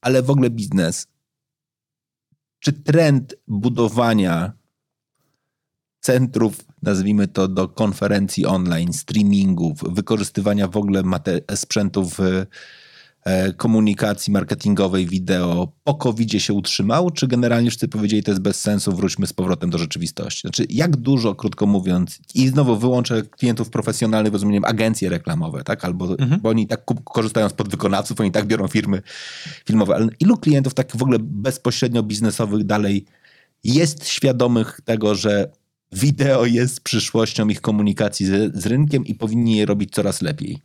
[0.00, 1.06] ale w ogóle biznes.
[2.58, 4.52] Czy trend budowania
[6.02, 11.02] centrów, nazwijmy to, do konferencji online, streamingów, wykorzystywania w ogóle
[11.54, 12.46] sprzętów e,
[13.24, 18.60] e, komunikacji marketingowej, wideo po covid się utrzymał, czy generalnie wszyscy powiedzieli, to jest bez
[18.60, 20.40] sensu, wróćmy z powrotem do rzeczywistości?
[20.40, 25.84] Znaczy, jak dużo, krótko mówiąc, i znowu wyłączę klientów profesjonalnych, rozumiem, agencje reklamowe, tak?
[25.84, 29.02] Albo, bo oni tak korzystają z podwykonawców, oni tak biorą firmy
[29.66, 33.04] filmowe, ale ilu klientów tak w ogóle bezpośrednio biznesowych dalej
[33.64, 35.52] jest świadomych tego, że
[35.92, 40.58] wideo jest przyszłością ich komunikacji z, z rynkiem i powinni je robić coraz lepiej?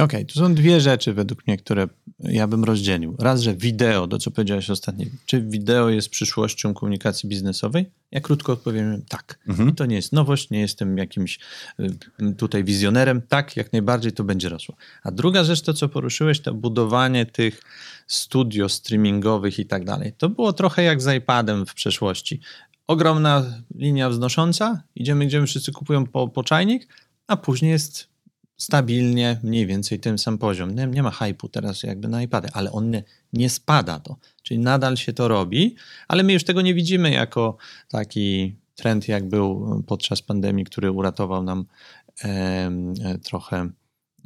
[0.00, 1.88] Okej, tu są dwie rzeczy według mnie, które
[2.18, 3.16] ja bym rozdzielił.
[3.18, 7.86] Raz, że wideo, to co powiedziałeś ostatnio, czy wideo jest przyszłością komunikacji biznesowej?
[8.10, 9.38] Ja krótko odpowiem tak.
[9.48, 9.68] Mhm.
[9.68, 11.38] I to nie jest nowość, nie jestem jakimś
[11.80, 13.22] y, tutaj wizjonerem.
[13.28, 14.76] Tak, jak najbardziej to będzie rosło.
[15.02, 17.62] A druga rzecz, to co poruszyłeś, to budowanie tych
[18.06, 20.12] studio streamingowych i tak dalej.
[20.18, 22.40] To było trochę jak z iPadem w przeszłości.
[22.86, 26.88] Ogromna linia wznosząca, idziemy, gdzie wszyscy kupują po, po czajnik,
[27.26, 28.08] a później jest
[28.56, 30.74] stabilnie mniej więcej ten sam poziom.
[30.74, 34.16] Nie, nie ma hypu teraz jakby na iPady, ale on nie, nie spada to.
[34.42, 35.76] Czyli nadal się to robi,
[36.08, 37.56] ale my już tego nie widzimy jako
[37.88, 41.64] taki trend, jak był podczas pandemii, który uratował nam
[42.24, 42.70] e,
[43.22, 43.70] trochę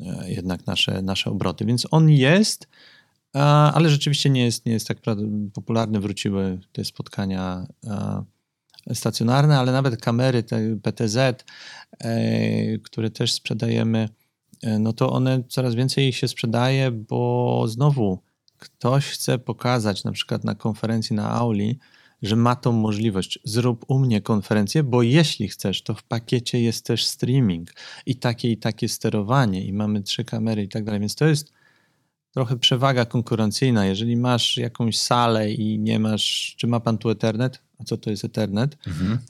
[0.00, 1.64] e, jednak nasze, nasze obroty.
[1.64, 2.68] Więc on jest,
[3.32, 4.98] a, ale rzeczywiście nie jest, nie jest tak
[5.52, 6.00] popularny.
[6.00, 8.22] Wróciły te spotkania a,
[8.94, 14.08] stacjonarne, ale nawet kamery te PTZ, e, które też sprzedajemy,
[14.62, 18.22] e, no to one coraz więcej się sprzedaje, bo znowu
[18.58, 21.78] ktoś chce pokazać na przykład na konferencji na Auli,
[22.22, 23.38] że ma tą możliwość.
[23.44, 27.70] Zrób u mnie konferencję, bo jeśli chcesz, to w pakiecie jest też streaming
[28.06, 31.52] i takie i takie sterowanie i mamy trzy kamery i tak dalej, więc to jest
[32.34, 33.86] trochę przewaga konkurencyjna.
[33.86, 37.62] Jeżeli masz jakąś salę i nie masz, czy ma pan tu Ethernet?
[37.80, 38.76] A co to jest Ethernet?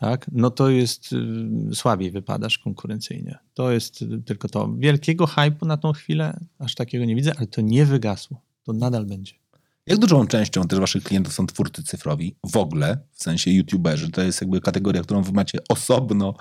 [0.01, 0.27] Tak?
[0.33, 3.39] No to jest y, słabiej wypadasz konkurencyjnie.
[3.55, 4.73] To jest y, tylko to.
[4.79, 8.41] Wielkiego hypu na tą chwilę aż takiego nie widzę, ale to nie wygasło.
[8.63, 9.35] To nadal będzie.
[9.87, 12.37] Jak dużą częścią też waszych klientów są twórcy cyfrowi?
[12.47, 14.11] W ogóle, w sensie youtuberzy.
[14.11, 16.35] To jest jakby kategoria, którą wy macie osobno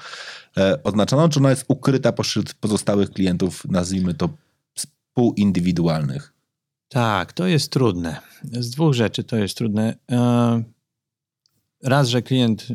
[0.57, 4.29] e, oznaczoną, czy ona jest ukryta pośród pozostałych klientów, nazwijmy to
[4.73, 6.33] współindywidualnych?
[6.89, 8.17] Tak, to jest trudne.
[8.43, 9.95] Z dwóch rzeczy to jest trudne.
[10.11, 10.63] E,
[11.83, 12.67] Raz, że klient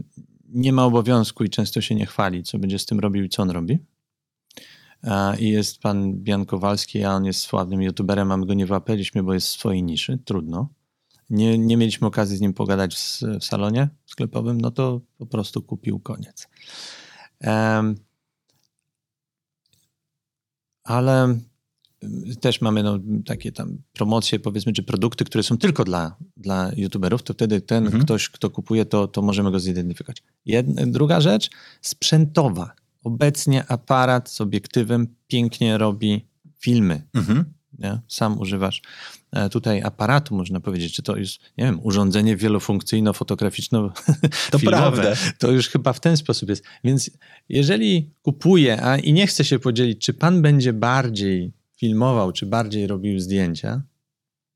[0.49, 3.43] nie ma obowiązku i często się nie chwali, co będzie z tym robił i co
[3.43, 3.79] on robi.
[5.39, 9.23] I jest pan Bian Kowalski, a on jest sławnym youtuberem, a my go nie wyłapaliśmy,
[9.23, 10.19] bo jest w swojej niszy.
[10.25, 10.69] Trudno.
[11.31, 15.63] Nie, nie mieliśmy okazji z nim pogadać w, w salonie sklepowym, no to po prostu
[15.63, 16.49] kupił koniec.
[17.41, 17.95] Em,
[20.85, 21.39] ale
[22.41, 27.23] też mamy no, takie tam promocje, powiedzmy, czy produkty, które są tylko dla, dla youtuberów,
[27.23, 28.05] to wtedy ten Mhm.
[28.05, 30.23] ktoś, kto kupuje, to, to możemy go zidentyfikować.
[30.47, 31.51] Jedna, druga rzecz,
[31.83, 32.73] sprzętowa.
[33.05, 36.27] Obecnie aparat z obiektywem pięknie robi
[36.59, 37.03] filmy.
[37.15, 37.45] Mhm.
[37.79, 38.01] Nie?
[38.09, 38.83] Sam używasz
[39.33, 43.91] e, tutaj aparatu, można powiedzieć, czy to jest, nie wiem, urządzenie wielofunkcyjno-fotograficzno
[44.51, 45.13] To prawda.
[45.39, 46.65] To już chyba w ten sposób jest.
[46.85, 47.11] Więc
[47.49, 52.87] jeżeli kupuję a, i nie chcę się podzielić, czy pan będzie bardziej filmował, czy bardziej
[52.87, 53.83] robił zdjęcia,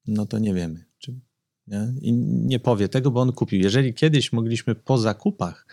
[0.07, 0.85] no to nie wiemy.
[0.99, 1.21] Czy,
[1.67, 1.93] nie?
[2.01, 2.13] I
[2.47, 3.61] nie powie tego, bo on kupił.
[3.61, 5.67] Jeżeli kiedyś mogliśmy po zakupach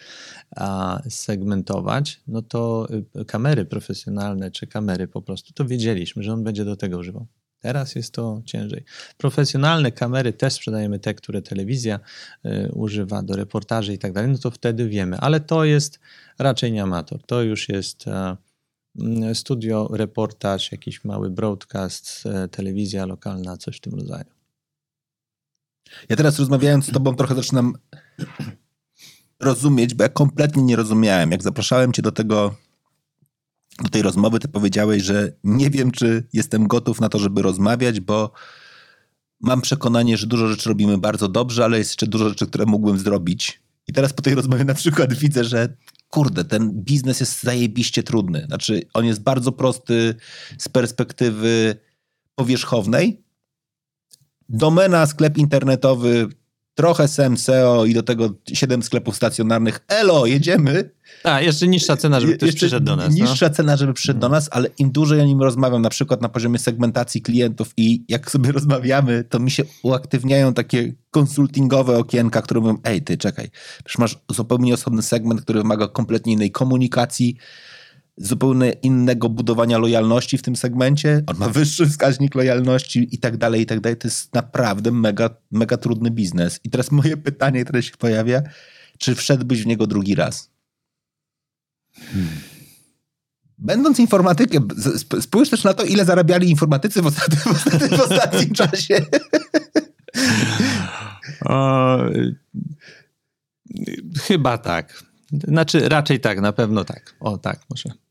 [0.55, 2.87] a, segmentować, no to
[3.21, 7.27] y, kamery profesjonalne, czy kamery po prostu, to wiedzieliśmy, że on będzie do tego używał.
[7.59, 8.83] Teraz jest to ciężej.
[9.17, 11.99] Profesjonalne kamery też sprzedajemy te, które telewizja
[12.45, 15.99] y, używa do reportaży i tak dalej, no to wtedy wiemy, ale to jest
[16.39, 17.23] raczej nie amator.
[17.25, 18.05] To już jest
[19.33, 24.25] studio, reportaż, jakiś mały broadcast, e, telewizja lokalna, coś w tym rodzaju.
[26.09, 27.73] Ja teraz rozmawiając z tobą trochę zaczynam
[29.39, 31.31] rozumieć, bo ja kompletnie nie rozumiałem.
[31.31, 32.55] Jak zapraszałem cię do tego,
[33.83, 37.99] do tej rozmowy, ty powiedziałeś, że nie wiem, czy jestem gotów na to, żeby rozmawiać,
[37.99, 38.31] bo
[39.41, 42.99] mam przekonanie, że dużo rzeczy robimy bardzo dobrze, ale jest jeszcze dużo rzeczy, które mógłbym
[42.99, 43.61] zrobić.
[43.87, 45.77] I teraz po tej rozmowie na przykład widzę, że
[46.09, 48.45] kurde, ten biznes jest zajebiście trudny.
[48.47, 50.15] Znaczy, on jest bardzo prosty
[50.57, 51.75] z perspektywy
[52.35, 53.23] powierzchownej.
[54.49, 56.27] Domena, sklep internetowy,
[56.75, 59.79] trochę SEM, SEO i do tego siedem sklepów stacjonarnych.
[59.87, 60.89] Elo, jedziemy.
[61.23, 63.15] A, jeszcze niższa cena, żeby ktoś przyszedł do nas.
[63.15, 63.25] No.
[63.25, 63.53] Niższa no?
[63.55, 66.59] cena, żeby przyszedł do nas, ale im dłużej o nim rozmawiam, na przykład na poziomie
[66.59, 72.77] segmentacji klientów i jak sobie rozmawiamy, to mi się uaktywniają takie konsultingowe okienka, które mówią,
[72.83, 73.49] ej, ty czekaj,
[73.83, 77.37] przecież masz zupełnie osobny segment, który wymaga kompletnie innej komunikacji,
[78.17, 81.23] zupełnie innego budowania lojalności w tym segmencie.
[81.27, 83.97] On ma wyższy wskaźnik lojalności i tak dalej, i tak dalej.
[83.97, 86.59] To jest naprawdę mega, mega trudny biznes.
[86.63, 88.41] I teraz moje pytanie, które się pojawia,
[88.97, 90.49] czy wszedłbyś w niego drugi raz?
[91.95, 92.27] Hmm.
[93.57, 94.67] Będąc informatykiem,
[95.21, 99.05] spójrz też na to, ile zarabiali informatycy w ostatnim, w ostatnim, w ostatnim czasie.
[101.45, 101.97] O,
[104.21, 105.03] chyba tak.
[105.47, 107.15] Znaczy, raczej tak, na pewno tak.
[107.19, 108.04] O, tak, może.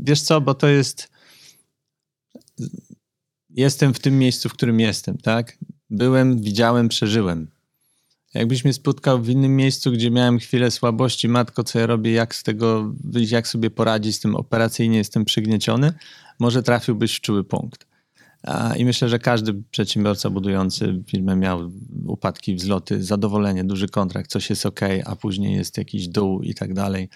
[0.00, 1.08] Wiesz co, bo to jest.
[3.50, 5.58] Jestem w tym miejscu, w którym jestem, tak?
[5.90, 7.50] Byłem, widziałem, przeżyłem.
[8.34, 12.34] Jakbyś mnie spotkał w innym miejscu, gdzie miałem chwilę słabości, matko, co ja robię, jak
[12.34, 15.92] z tego wyjść, jak sobie poradzić z tym operacyjnie, jestem przygnieciony,
[16.38, 17.86] może trafiłbyś w czuły punkt.
[18.76, 21.70] I myślę, że każdy przedsiębiorca budujący firmę miał
[22.06, 26.74] upadki, wzloty, zadowolenie, duży kontrakt, coś jest ok, a później jest jakiś dół i tak
[26.74, 27.08] dalej.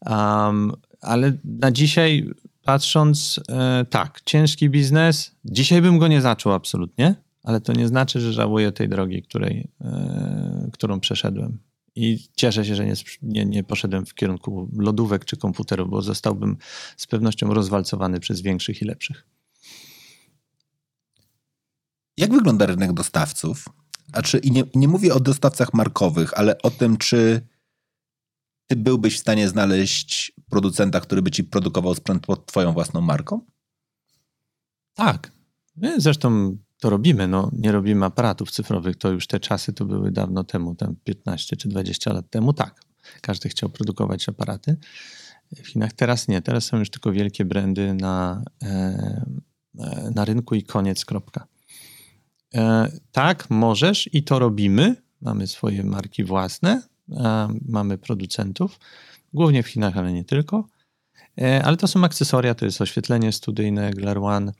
[0.00, 2.30] Um, ale na dzisiaj
[2.62, 5.30] patrząc, e, tak, ciężki biznes.
[5.44, 9.68] Dzisiaj bym go nie zaczął absolutnie, ale to nie znaczy, że żałuję tej drogi, której,
[9.80, 11.58] e, którą przeszedłem.
[11.96, 16.56] I cieszę się, że nie, nie, nie poszedłem w kierunku lodówek czy komputerów, bo zostałbym
[16.96, 19.26] z pewnością rozwalcowany przez większych i lepszych.
[22.16, 23.64] Jak wygląda rynek dostawców?
[24.12, 27.40] A czy, i nie, nie mówię o dostawcach markowych, ale o tym, czy
[28.66, 33.40] ty byłbyś w stanie znaleźć producenta, który by ci produkował sprzęt pod twoją własną marką?
[34.94, 35.32] Tak.
[35.98, 37.28] Zresztą to robimy.
[37.28, 38.96] No, nie robimy aparatów cyfrowych.
[38.96, 42.52] To już te czasy to były dawno temu, tam 15 czy 20 lat temu.
[42.52, 42.80] Tak.
[43.20, 44.76] Każdy chciał produkować aparaty.
[45.52, 46.42] W Chinach teraz nie.
[46.42, 48.68] Teraz są już tylko wielkie brandy na, e,
[49.78, 51.46] e, na rynku i koniec, kropka.
[52.54, 54.96] E, tak, możesz i to robimy.
[55.20, 56.82] Mamy swoje marki własne,
[57.68, 58.78] mamy producentów,
[59.32, 60.68] głównie w Chinach, ale nie tylko.
[61.40, 64.52] E, ale to są akcesoria, to jest oświetlenie studyjne, Glare One.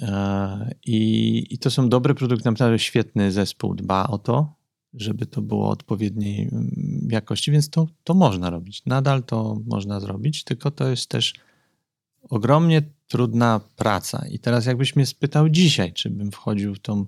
[0.00, 4.54] E, I, I to są dobre produkty, naprawdę świetny zespół dba o to,
[4.94, 8.82] żeby to było odpowiedniej mm, jakości, więc to, to można robić.
[8.86, 11.34] Nadal to można zrobić, tylko to jest też
[12.30, 14.26] ogromnie trudna praca.
[14.30, 17.06] I teraz jakbyś mnie spytał dzisiaj, czy bym wchodził w tą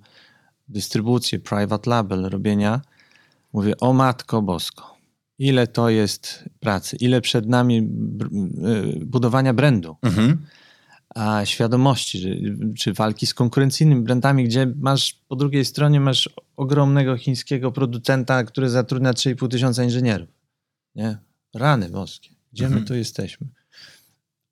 [0.69, 2.81] dystrybucję, private label, robienia
[3.57, 4.96] Mówię, o Matko Bosko,
[5.39, 10.47] ile to jest pracy, ile przed nami y, budowania brandu, mhm.
[11.15, 17.17] a świadomości, czy, czy walki z konkurencyjnymi brandami, gdzie masz po drugiej stronie masz ogromnego
[17.17, 20.29] chińskiego producenta, który zatrudnia 3,5 tysiąca inżynierów.
[20.95, 21.19] Nie?
[21.55, 22.31] Rany boskie.
[22.53, 22.83] Gdzie mhm.
[22.83, 23.47] my tu jesteśmy?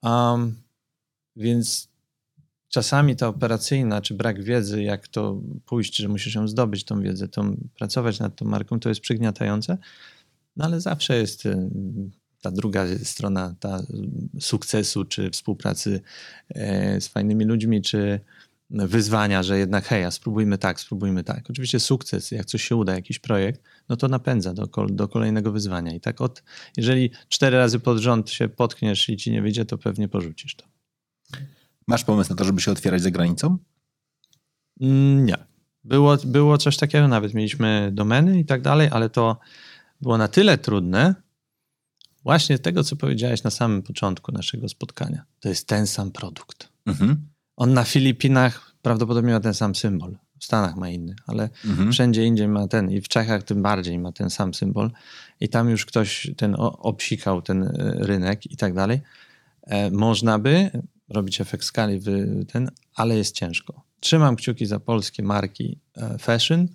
[0.02, 0.54] Um,
[1.36, 1.88] więc
[2.68, 7.28] czasami ta operacyjna, czy brak wiedzy, jak to pójść, że musisz ją zdobyć, tą wiedzę,
[7.28, 9.78] tą, pracować nad tą marką, to jest przygniatające,
[10.56, 11.68] no ale zawsze jest y,
[12.40, 13.82] ta druga strona, ta
[14.40, 16.00] sukcesu, czy współpracy
[16.48, 18.20] e, z fajnymi ludźmi, czy
[18.70, 21.50] wyzwania, że jednak hej, a spróbujmy tak, spróbujmy tak.
[21.50, 25.94] Oczywiście sukces, jak coś się uda, jakiś projekt, no to napędza do, do kolejnego wyzwania.
[25.94, 26.42] I tak od,
[26.76, 30.64] jeżeli cztery razy pod rząd się potkniesz i ci nie wyjdzie, to pewnie porzucisz to.
[31.86, 33.58] Masz pomysł na to, żeby się otwierać za granicą?
[34.80, 35.36] Mm, nie.
[35.84, 39.38] Było, było coś takiego, nawet mieliśmy domeny i tak dalej, ale to
[40.04, 41.14] było na tyle trudne,
[42.22, 45.24] właśnie tego, co powiedziałeś na samym początku naszego spotkania.
[45.40, 46.68] To jest ten sam produkt.
[46.86, 47.28] Mhm.
[47.56, 50.16] On na Filipinach prawdopodobnie ma ten sam symbol.
[50.40, 51.92] W Stanach ma inny, ale mhm.
[51.92, 54.90] wszędzie indziej ma ten i w Czechach tym bardziej ma ten sam symbol
[55.40, 59.00] i tam już ktoś ten obsikał ten e, rynek i tak dalej.
[59.62, 60.70] E, można by,
[61.08, 62.00] robić efekt skali,
[62.52, 63.82] ten, ale jest ciężko.
[64.00, 66.68] Trzymam kciuki za polskie marki e, fashion,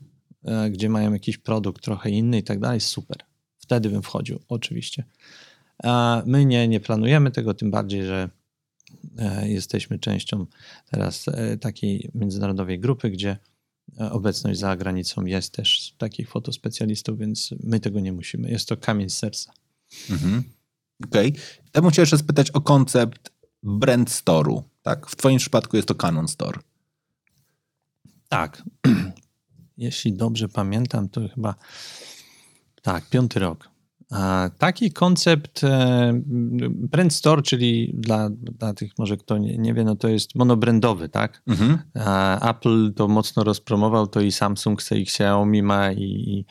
[0.72, 3.18] gdzie mają jakiś produkt trochę inny i tak dalej, super.
[3.58, 5.04] Wtedy bym wchodził, oczywiście.
[6.26, 8.30] My nie, nie planujemy tego, tym bardziej, że
[9.18, 10.46] e, jesteśmy częścią
[10.92, 11.26] teraz
[11.62, 13.38] takiej międzynarodowej grupy, gdzie
[13.98, 18.50] obecność za granicą jest też takich fotospecjalistów, więc my tego nie musimy.
[18.50, 19.54] Jest to kamień z serca.
[20.10, 20.44] Mhm.
[21.06, 21.30] Okej.
[21.30, 21.42] Okay.
[21.74, 23.32] Ja bym chciał jeszcze spytać o koncept
[23.64, 24.64] brand store'u.
[24.82, 25.08] Tak?
[25.08, 26.60] W twoim przypadku jest to Canon Store.
[28.30, 28.64] Tak.
[29.80, 31.56] Jeśli dobrze pamiętam, to chyba
[32.82, 33.70] tak, piąty rok.
[34.12, 36.12] A taki koncept e,
[36.70, 41.10] brand store, czyli dla, dla tych może kto nie, nie wie, no to jest monobrandowy,
[41.10, 41.42] tak?
[41.48, 41.80] Mhm.
[41.96, 46.46] A Apple to mocno rozpromował, to i Samsung, i Xiaomi ma i, i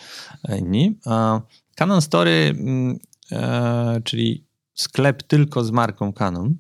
[0.59, 0.99] inni.
[1.07, 1.41] A
[1.75, 2.99] Canon Story, mm,
[3.33, 6.57] e, czyli sklep tylko z marką Canon,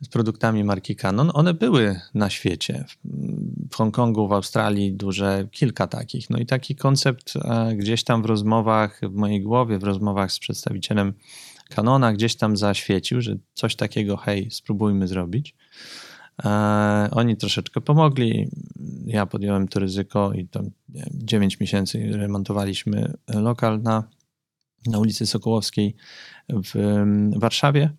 [0.00, 2.84] z produktami marki Canon, one były na świecie.
[3.70, 6.30] W, Hongkongu, w Australii duże, kilka takich.
[6.30, 10.38] No i taki koncept e, gdzieś tam w rozmowach, w mojej głowie, w rozmowach z
[10.38, 11.14] przedstawicielem
[11.74, 15.54] Canona, gdzieś tam zaświecił, że coś takiego, hej, spróbujmy zrobić.
[16.44, 18.48] E, oni troszeczkę pomogli.
[19.06, 20.62] Ja podjąłem to ryzyko i to
[21.10, 24.08] 9 miesięcy remontowaliśmy lokal na,
[24.86, 25.94] na ulicy Sokołowskiej
[26.48, 27.02] w
[27.36, 27.90] Warszawie.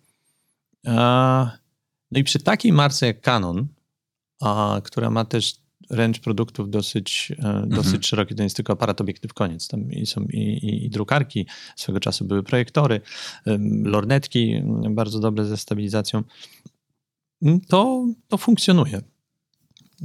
[2.06, 3.66] E, no i przy takiej marce jak Canon,
[4.40, 7.68] a, która ma też range produktów dosyć, mhm.
[7.68, 9.68] dosyć szeroki, to nie jest tylko aparat, obiektyw, koniec.
[9.68, 11.46] Tam i są i, i, i, drukarki,
[11.76, 13.00] swego czasu były projektory,
[13.84, 16.22] lornetki bardzo dobre ze stabilizacją.
[17.68, 19.02] To, to funkcjonuje.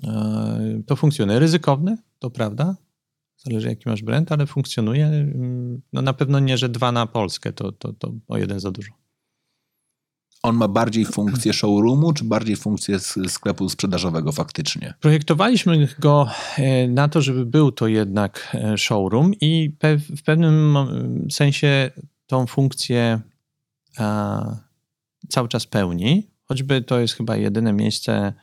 [0.03, 1.39] E, to funkcjonuje.
[1.39, 2.75] Ryzykowne, to prawda,
[3.37, 5.33] zależy jaki masz brand, ale funkcjonuje.
[5.93, 8.91] No na pewno nie, że dwa na Polskę, to, to, to o jeden za dużo.
[10.43, 14.93] On ma bardziej funkcję showroomu, czy bardziej funkcję sklepu sprzedażowego faktycznie?
[14.99, 19.71] Projektowaliśmy go e, na to, żeby był to jednak e, showroom i
[20.15, 20.77] w pewnym
[21.31, 21.91] sensie
[22.27, 23.19] tą funkcję
[25.29, 26.27] cały czas pełni.
[26.45, 28.33] Choćby to jest chyba jedyne miejsce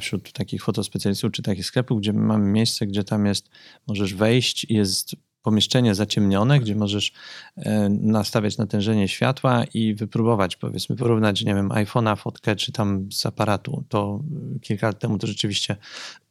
[0.00, 3.50] wśród takich fotospecjalistów czy takich sklepów, gdzie mamy miejsce, gdzie tam jest,
[3.86, 7.12] możesz wejść, jest pomieszczenie zaciemnione, gdzie możesz
[7.56, 13.26] e, nastawiać natężenie światła i wypróbować, powiedzmy, porównać, nie wiem, iPhone'a, fotkę, czy tam z
[13.26, 13.84] aparatu.
[13.88, 14.22] To
[14.60, 15.76] kilka lat temu to rzeczywiście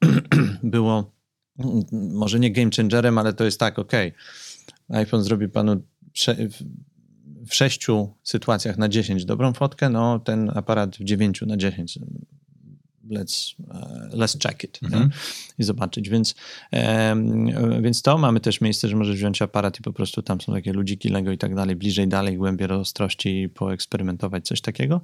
[0.63, 1.11] było
[1.91, 3.91] może nie game changerem, ale to jest tak, ok,
[4.89, 5.81] iPhone zrobi panu
[7.47, 11.99] w sześciu sytuacjach na 10 dobrą fotkę, no ten aparat w dziewięciu na 10
[13.09, 15.09] let's, uh, let's check it mhm.
[15.59, 16.09] i zobaczyć.
[16.09, 16.35] Więc,
[16.71, 20.53] um, więc to mamy też miejsce, że możesz wziąć aparat i po prostu tam są
[20.53, 25.01] takie ludziki Lego i tak dalej, bliżej, dalej, głębiej rozostrości poeksperymentować, coś takiego.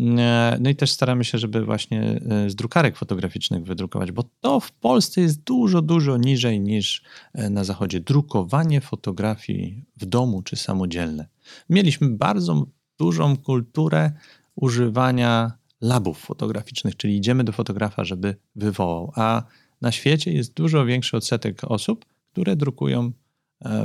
[0.00, 4.60] E, no i też staramy się, żeby właśnie e, z drukarek fotograficznych wydrukować, bo to
[4.60, 7.02] w Polsce jest dużo, dużo niżej niż
[7.34, 8.00] e, na zachodzie.
[8.00, 11.26] Drukowanie fotografii w domu czy samodzielne.
[11.70, 12.66] Mieliśmy bardzo
[12.98, 14.12] dużą kulturę
[14.54, 15.52] używania
[15.82, 19.12] labów fotograficznych, czyli idziemy do fotografa, żeby wywołał.
[19.16, 19.42] A
[19.80, 23.12] na świecie jest dużo większy odsetek osób, które drukują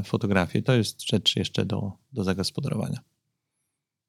[0.03, 0.61] fotografie.
[0.61, 2.99] To jest rzecz jeszcze do, do zagospodarowania.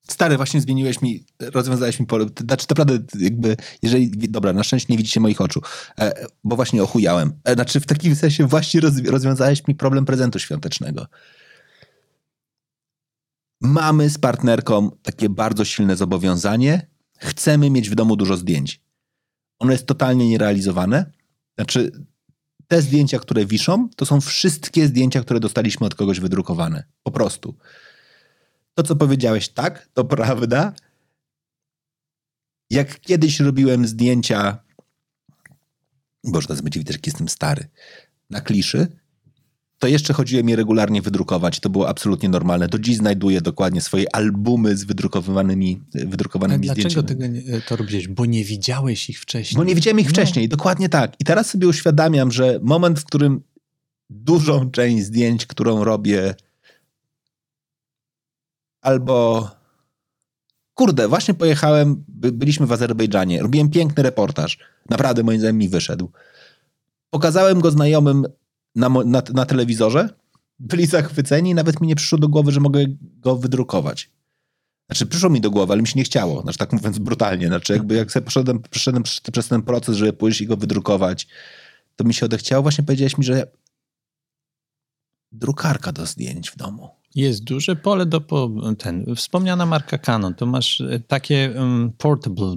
[0.09, 2.27] Stary, właśnie zmieniłeś mi, rozwiązałeś mi pole.
[2.41, 4.11] Znaczy, naprawdę, jakby, jeżeli.
[4.11, 5.61] Dobra, na szczęście nie widzicie moich oczu,
[5.99, 7.33] e, bo właśnie ochujałem.
[7.45, 11.07] E, znaczy, w takim sensie, właśnie roz, rozwiązałeś mi problem prezentu świątecznego.
[13.61, 16.87] Mamy z partnerką takie bardzo silne zobowiązanie.
[17.19, 18.81] Chcemy mieć w domu dużo zdjęć.
[19.59, 21.13] Ono jest totalnie nierealizowane.
[21.55, 21.93] Znaczy,
[22.69, 26.85] te zdjęcia, które wiszą, to są wszystkie zdjęcia, które dostaliśmy od kogoś wydrukowane.
[27.03, 27.57] Po prostu.
[28.75, 30.73] To, co powiedziałeś, tak, to prawda.
[32.71, 34.59] Jak kiedyś robiłem zdjęcia,
[36.25, 37.69] boże, teraz będzie widać, jak jestem stary,
[38.31, 38.99] na kliszy,
[39.79, 41.61] to jeszcze chodziłem je regularnie wydrukować.
[41.61, 42.69] To było absolutnie normalne.
[42.69, 47.07] Do dziś znajduję dokładnie swoje albumy z wydrukowanymi, wydrukowanymi dlaczego zdjęciami.
[47.07, 48.09] Dlaczego tego nie, to robiłeś?
[48.09, 49.57] Bo nie widziałeś ich wcześniej.
[49.57, 50.11] Bo nie widziałem ich no.
[50.11, 51.17] wcześniej, dokładnie tak.
[51.21, 53.41] I teraz sobie uświadamiam, że moment, w którym
[54.11, 56.35] dużą część zdjęć, którą robię,
[58.81, 59.49] albo
[60.75, 64.59] kurde, właśnie pojechałem, byliśmy w Azerbejdżanie, robiłem piękny reportaż,
[64.91, 66.11] naprawdę moim zdaniem mi wyszedł.
[67.11, 68.27] Pokazałem go znajomym
[68.79, 70.09] na, na, na telewizorze,
[70.59, 74.11] byli zachwyceni, nawet mi nie przyszło do głowy, że mogę go wydrukować.
[74.89, 77.47] Znaczy, przyszło mi do głowy, ale mi się nie chciało, znaczy tak mówiąc brutalnie.
[77.47, 79.03] Znaczy, jakby jak sobie poszedłem, przeszedłem
[79.33, 81.27] przez ten proces, żeby pójść i go wydrukować,
[81.97, 82.63] to mi się odechciało.
[82.63, 83.51] Właśnie powiedziałeś mi, że
[85.33, 86.98] drukarka do zdjęć w domu.
[87.19, 88.23] Jest duże pole do
[88.79, 89.15] ten.
[89.17, 92.57] Wspomniana marka Canon, to masz e, takie um, portable,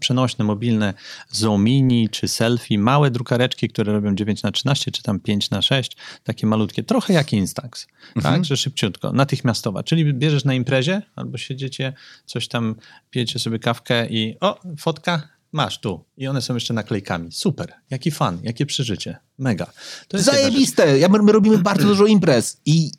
[0.00, 0.94] przenośne, mobilne
[1.28, 5.96] Zoomini czy selfie, małe drukareczki, które robią 9 na 13 czy tam 5 na 6
[6.24, 7.86] takie malutkie, trochę jak Instax,
[8.16, 8.34] mhm.
[8.34, 9.82] tak, że szybciutko, natychmiastowa.
[9.82, 11.92] Czyli bierzesz na imprezie albo siedzicie,
[12.26, 12.74] coś tam,
[13.10, 16.04] pijecie sobie kawkę i o, fotka, masz tu.
[16.16, 17.32] I one są jeszcze naklejkami.
[17.32, 17.72] Super.
[17.90, 19.16] Jaki fan, jakie przeżycie.
[19.38, 19.66] Mega.
[20.08, 20.98] To jest Zajebiste.
[20.98, 22.90] Ja, my robimy bardzo dużo imprez i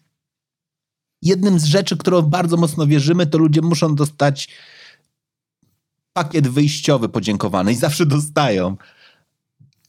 [1.21, 4.47] jednym z rzeczy, którą bardzo mocno wierzymy, to ludzie muszą dostać
[6.13, 8.77] pakiet wyjściowy podziękowany i zawsze dostają.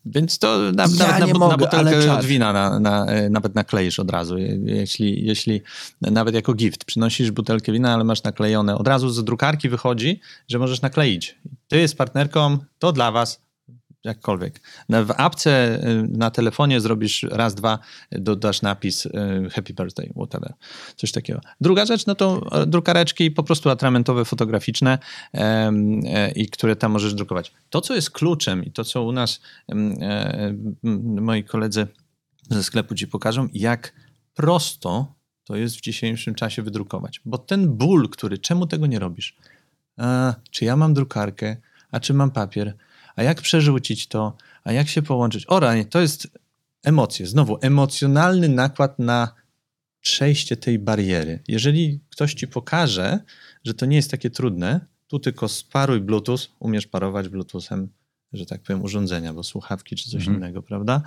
[0.04, 3.54] Więc to na, Ja nawet na, mogę, na butelkę od wina na, na, e, nawet
[3.54, 4.38] nakleisz od razu.
[4.38, 5.60] Je- Jeśli, jeśli
[6.00, 10.58] nawet jako gift przynosisz butelkę wina, ale masz naklejone, od razu z drukarki wychodzi, że
[10.58, 11.38] możesz nakleić.
[11.68, 13.40] Ty z partnerką, to dla was,
[14.04, 14.60] jakkolwiek.
[14.88, 17.78] W apce y, na telefonie zrobisz raz, dwa,
[18.12, 19.10] dodasz napis y,
[19.52, 20.54] happy birthday, whatever.
[20.96, 21.40] Coś takiego.
[21.60, 24.98] Druga rzecz, no to e, drukareczki po prostu atramentowe, fotograficzne
[25.34, 27.52] e, i które tam możesz drukować.
[27.70, 31.86] To, co jest kluczem i to, co u nas e, moi koledzy
[32.50, 33.92] ze sklepu ci pokażą, jak
[34.34, 37.20] prosto to jest w dzisiejszym czasie wydrukować.
[37.24, 39.36] Bo ten ból, który, czemu tego nie robisz?
[39.96, 41.56] A, czy ja mam drukarkę,
[41.90, 42.76] a czy mam papier?
[43.16, 44.36] A jak przerzucić to?
[44.64, 45.44] A jak się połączyć?
[45.48, 46.28] O ranie, to jest
[46.82, 47.26] emocje.
[47.26, 49.34] Znowu, emocjonalny nakład na
[50.00, 51.42] przejście tej bariery.
[51.48, 53.18] Jeżeli ktoś ci pokaże,
[53.64, 57.88] że to nie jest takie trudne, tu tylko sparuj Bluetooth, umiesz parować Bluetoothem,
[58.32, 60.36] że tak powiem, urządzenia, bo słuchawki czy coś Mhm.
[60.36, 61.02] innego, prawda?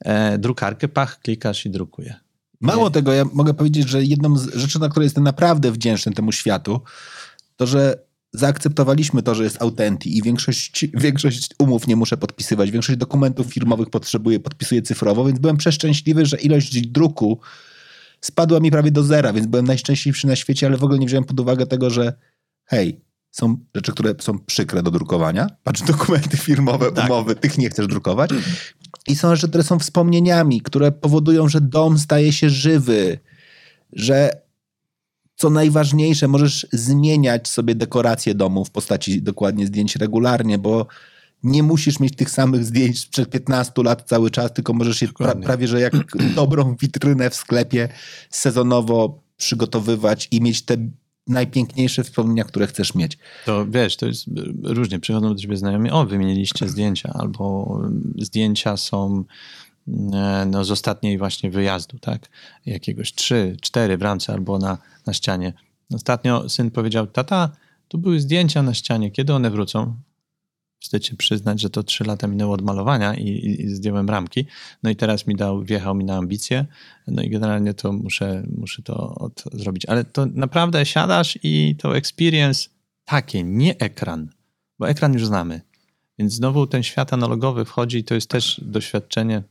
[0.00, 2.14] E, drukarkę, pach, klikasz i drukuje.
[2.60, 6.32] Mało tego, ja mogę powiedzieć, że jedną z rzeczy, na które jestem naprawdę wdzięczny temu
[6.32, 6.80] światu,
[7.56, 7.98] to że
[8.38, 13.90] zaakceptowaliśmy to, że jest Authentic i większość, większość umów nie muszę podpisywać, większość dokumentów firmowych
[13.90, 17.40] potrzebuję, podpisuję cyfrowo, więc byłem przeszczęśliwy, że ilość druku
[18.20, 21.24] spadła mi prawie do zera, więc byłem najszczęśliwszy na świecie, ale w ogóle nie wziąłem
[21.24, 22.12] pod uwagę tego, że
[22.64, 25.46] hej, są rzeczy, które są przykre do drukowania.
[25.62, 27.04] Patrz, dokumenty firmowe, Tak.
[27.10, 28.30] umowy, tych nie chcesz drukować.
[29.08, 33.18] I są rzeczy, które są wspomnieniami, które powodują, że dom staje się żywy,
[33.92, 34.45] że
[35.36, 40.86] co najważniejsze, możesz zmieniać sobie dekorację domu w postaci dokładnie zdjęć regularnie, bo
[41.42, 45.34] nie musisz mieć tych samych zdjęć sprzed 15 lat cały czas, tylko możesz je pra,
[45.34, 45.92] prawie, że jak
[46.34, 47.88] dobrą witrynę w sklepie
[48.30, 50.76] sezonowo przygotowywać i mieć te
[51.26, 53.18] najpiękniejsze wspomnienia, które chcesz mieć.
[53.46, 54.32] To wiesz, to jest y,
[54.62, 55.00] różnie.
[55.00, 57.78] Przychodzą do ciebie znajomi, o, wymieniliście zdjęcia, albo
[58.20, 59.24] y, zdjęcia są
[60.46, 62.28] no, z ostatniej właśnie wyjazdu, tak?
[62.66, 65.52] Jakiegoś trzy, cztery w ramce albo na, na ścianie.
[65.94, 67.50] Ostatnio syn powiedział, tata,
[67.88, 69.94] tu były zdjęcia na ścianie, kiedy one wrócą?
[70.80, 74.46] Wstyd się przyznać, że to trzy lata minęło od malowania i, i, i zdjąłem ramki.
[74.82, 76.66] No i teraz mi dał, wjechał mi na ambicje.
[77.06, 79.86] No i generalnie to muszę, muszę to od, zrobić.
[79.86, 82.68] Ale to naprawdę siadasz i to experience
[83.04, 84.28] takie, nie ekran,
[84.78, 85.60] bo ekran już znamy.
[86.18, 89.42] Więc znowu ten świat analogowy wchodzi i to jest też doświadczenie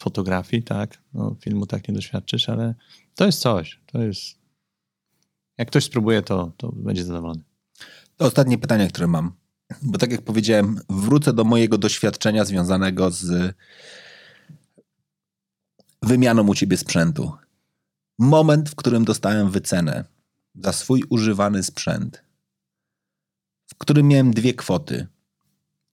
[0.00, 1.02] fotografii, tak?
[1.14, 2.74] No, filmu tak nie doświadczysz, ale
[3.14, 3.80] to jest coś.
[3.86, 4.38] To jest.
[5.58, 7.42] Jak ktoś spróbuje, to, to będzie zadowolony.
[8.16, 9.32] To ostatnie pytanie, które mam.
[9.82, 13.54] Bo tak jak powiedziałem, wrócę do mojego doświadczenia związanego z
[16.02, 17.32] wymianą u ciebie sprzętu.
[18.18, 20.04] Moment, w którym dostałem wycenę
[20.54, 22.24] za swój używany sprzęt,
[23.66, 25.06] w którym miałem dwie kwoty.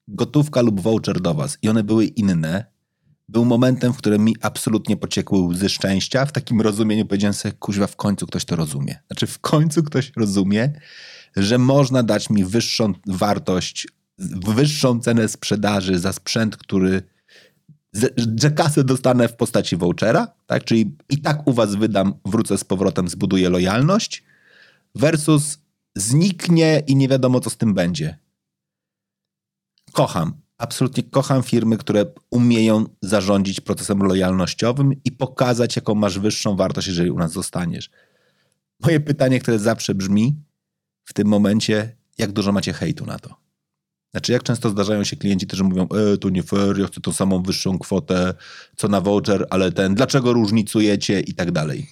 [0.08, 2.77] Gotówka lub voucher do was i one były inne.
[3.28, 6.26] Był momentem, w którym mi absolutnie pociekły łzy szczęścia.
[6.26, 8.98] W takim rozumieniu powiedziałem sobie, kuźwa, w końcu ktoś to rozumie.
[9.06, 10.72] Znaczy w końcu ktoś rozumie,
[11.36, 13.88] że można dać mi wyższą wartość,
[14.46, 17.02] wyższą cenę sprzedaży za sprzęt, który
[18.40, 20.64] że kasę dostanę w postaci vouchera, tak?
[20.64, 24.24] czyli i tak u was wydam, wrócę z powrotem, zbuduję lojalność,
[24.94, 25.58] versus
[25.96, 28.18] zniknie i nie wiadomo, co z tym będzie.
[29.92, 36.86] Kocham, absolutnie kocham firmy, które umieją zarządzić procesem lojalnościowym i pokazać, jaką masz wyższą wartość,
[36.86, 37.90] jeżeli u nas zostaniesz.
[38.80, 40.36] Moje pytanie, które zawsze brzmi
[41.04, 43.34] w tym momencie, jak dużo macie hejtu na to?
[44.10, 47.12] Znaczy, jak często zdarzają się klienci, którzy mówią, e, to nie fair, ja chcę tą
[47.12, 48.34] samą wyższą kwotę,
[48.76, 51.86] co na voucher, ale ten, dlaczego różnicujecie i tak dalej.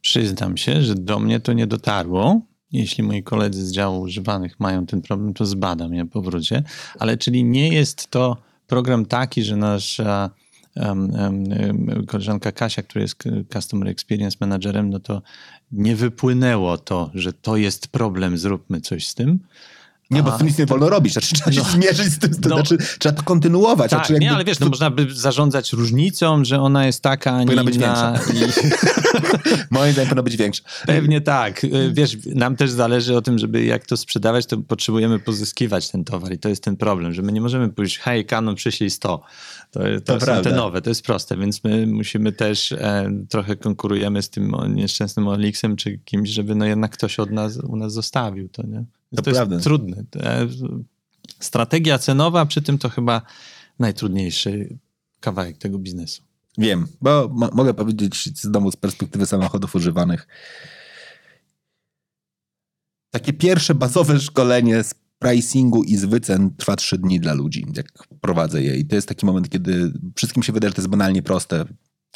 [0.00, 2.51] Przyznam się, że do mnie to nie dotarło.
[2.72, 6.62] Jeśli moi koledzy z działu używanych mają ten problem, to zbadam je po wrócie.
[6.98, 10.30] Ale czyli nie jest to program taki, że nasza
[10.76, 13.16] um, um, koleżanka Kasia, która jest
[13.52, 15.22] Customer Experience Managerem, no to
[15.72, 19.38] nie wypłynęło to, że to jest problem, zróbmy coś z tym.
[20.12, 21.12] Nie, bo A, z tym nic nie wolno robić.
[21.12, 21.64] Znaczy, trzeba się No.
[21.64, 22.54] zmierzyć z tym, to No.
[22.56, 23.90] znaczy, trzeba to kontynuować.
[23.90, 27.32] Tak, znaczy, nie, jakby- ale wiesz, no można by zarządzać różnicą, że ona jest taka,
[27.32, 28.18] a nie Powinna być inna.
[28.34, 28.38] I...
[29.70, 30.62] Moim zdaniem powinno być większe.
[30.86, 31.64] Pewnie tak.
[31.64, 36.04] Y, Wiesz, nam też zależy o tym, żeby jak to sprzedawać, to potrzebujemy pozyskiwać ten
[36.04, 39.22] towar i to jest ten problem, że my nie możemy pójść, hej, Canon przyślij 100.
[39.72, 43.56] To, to, To są te nowe, to jest proste, więc my musimy też e, trochę
[43.56, 47.92] konkurujemy z tym nieszczęsnym Olixem czy kimś, żeby no jednak ktoś od nas, u nas
[47.92, 48.84] zostawił to, nie?
[49.16, 50.04] To to jest trudne.
[50.16, 50.48] E,
[51.40, 53.22] strategia cenowa przy tym to chyba
[53.78, 54.78] najtrudniejszy
[55.20, 56.22] kawałek tego biznesu.
[56.58, 60.26] Wiem, bo mo- mogę powiedzieć z domu z perspektywy samochodów używanych.
[63.10, 67.86] Takie pierwsze bazowe szkolenie z pricingu i z wycen trwa trzy dni dla ludzi, jak
[68.20, 68.76] prowadzę je.
[68.76, 71.64] I to jest taki moment, kiedy wszystkim się wydaje, że to jest banalnie proste.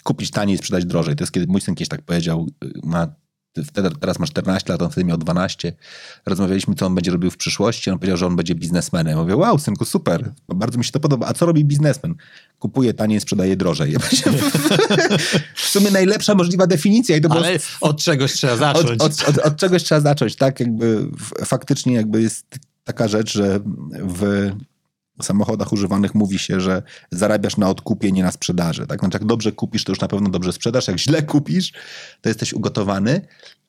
[0.02, 1.16] Kupić taniej i sprzedać drożej.
[1.16, 2.46] To jest kiedy mój syn kiedyś tak powiedział,
[2.84, 3.08] ma
[3.64, 5.72] wtedy, teraz ma 14 lat, on wtedy miał 12.
[6.26, 7.90] Rozmawialiśmy, co on będzie robił w przyszłości.
[7.90, 9.16] On powiedział, że on będzie biznesmenem.
[9.16, 11.26] Ja mówię, wow, synku, super, bardzo mi się to podoba.
[11.26, 12.14] A co robi biznesmen?
[12.58, 13.96] Kupuje taniej, sprzedaje drożej.
[15.54, 17.16] w sumie najlepsza możliwa definicja.
[17.16, 19.00] I to Ale od czegoś trzeba zacząć.
[19.00, 20.60] Od, od, od, od, czegoś trzeba zacząć, tak?
[20.60, 21.08] Jakby
[21.44, 22.46] faktycznie jakby jest
[22.86, 23.60] taka rzecz, że
[23.90, 24.50] w
[25.22, 28.86] samochodach używanych mówi się, że zarabiasz na odkupie, nie na sprzedaży.
[28.86, 29.00] Tak?
[29.00, 30.88] Znaczy, jak dobrze kupisz, to już na pewno dobrze sprzedasz.
[30.88, 31.72] Jak źle kupisz,
[32.20, 33.20] to jesteś ugotowany.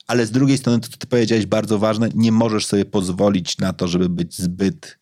[0.06, 3.72] Ale z drugiej strony, to co ty powiedziałeś, bardzo ważne, nie możesz sobie pozwolić na
[3.72, 4.98] to, żeby być zbyt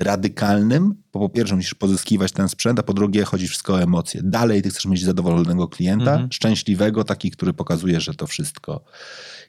[0.00, 4.20] radykalnym, bo po pierwsze musisz pozyskiwać ten sprzęt, a po drugie chodzi wszystko o emocje.
[4.24, 6.32] Dalej ty chcesz mieć zadowolonego klienta, mhm.
[6.32, 8.84] szczęśliwego, taki, który pokazuje, że to wszystko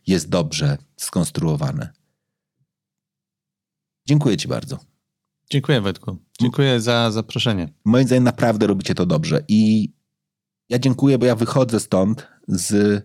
[0.07, 1.98] jest dobrze skonstruowane.
[4.09, 4.79] Dziękuję ci bardzo.
[5.49, 6.17] Dziękuję Wetku.
[6.41, 7.69] Dziękuję za zaproszenie.
[7.85, 9.89] Moim zdaniem naprawdę robicie to dobrze i
[10.69, 13.03] ja dziękuję, bo ja wychodzę stąd z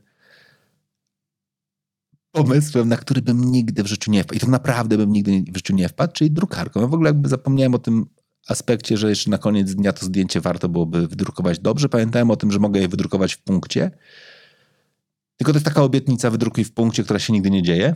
[2.33, 4.37] pomysłem, na który bym nigdy w życiu nie wpadł.
[4.37, 6.81] I to naprawdę bym nigdy w życiu nie wpadł, czyli drukarką.
[6.81, 8.07] Ja w ogóle jakby zapomniałem o tym
[8.49, 11.89] aspekcie, że jeszcze na koniec dnia to zdjęcie warto byłoby wydrukować dobrze.
[11.89, 13.91] Pamiętałem o tym, że mogę je wydrukować w punkcie.
[15.37, 17.95] Tylko to jest taka obietnica wydrukuj w punkcie, która się nigdy nie dzieje.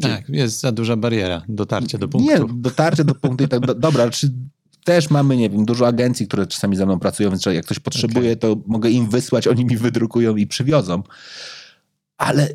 [0.00, 2.30] Tak, jest za duża bariera dotarcia do punktu.
[2.30, 4.32] Nie, dotarcie do punktu i tak, do, dobra, czy
[4.84, 8.32] też mamy, nie wiem, dużo agencji, które czasami ze mną pracują, więc jak ktoś potrzebuje,
[8.32, 8.36] okay.
[8.36, 11.02] to mogę im wysłać, oni mi wydrukują i przywiozą.
[12.16, 12.48] Ale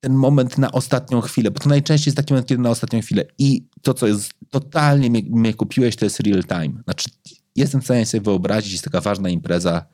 [0.00, 3.24] ten moment na ostatnią chwilę, bo to najczęściej jest taki moment, kiedy na ostatnią chwilę
[3.38, 6.82] i to, co jest totalnie mnie, mnie kupiłeś, to jest real time.
[6.84, 7.10] Znaczy,
[7.56, 9.86] jestem w stanie sobie wyobrazić, jest taka ważna impreza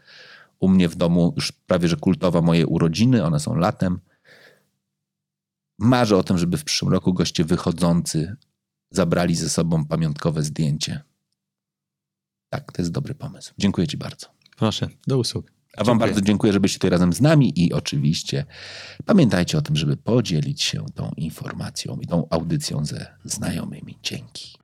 [0.60, 4.00] u mnie w domu, już prawie że kultowa, moje urodziny, one są latem
[5.80, 8.36] Marzę o tym, żeby w przyszłym roku goście wychodzący
[8.90, 11.00] zabrali ze sobą pamiątkowe zdjęcie.
[12.48, 13.54] Tak, to jest dobry pomysł.
[13.58, 14.26] Dziękuję Ci bardzo.
[14.56, 15.52] Proszę, do usług.
[15.76, 18.44] A Wam bardzo dziękuję, że byliście tutaj razem z nami i oczywiście
[19.06, 23.98] pamiętajcie o tym, żeby podzielić się tą informacją i tą audycją ze znajomymi.
[24.02, 24.54] Dzięki.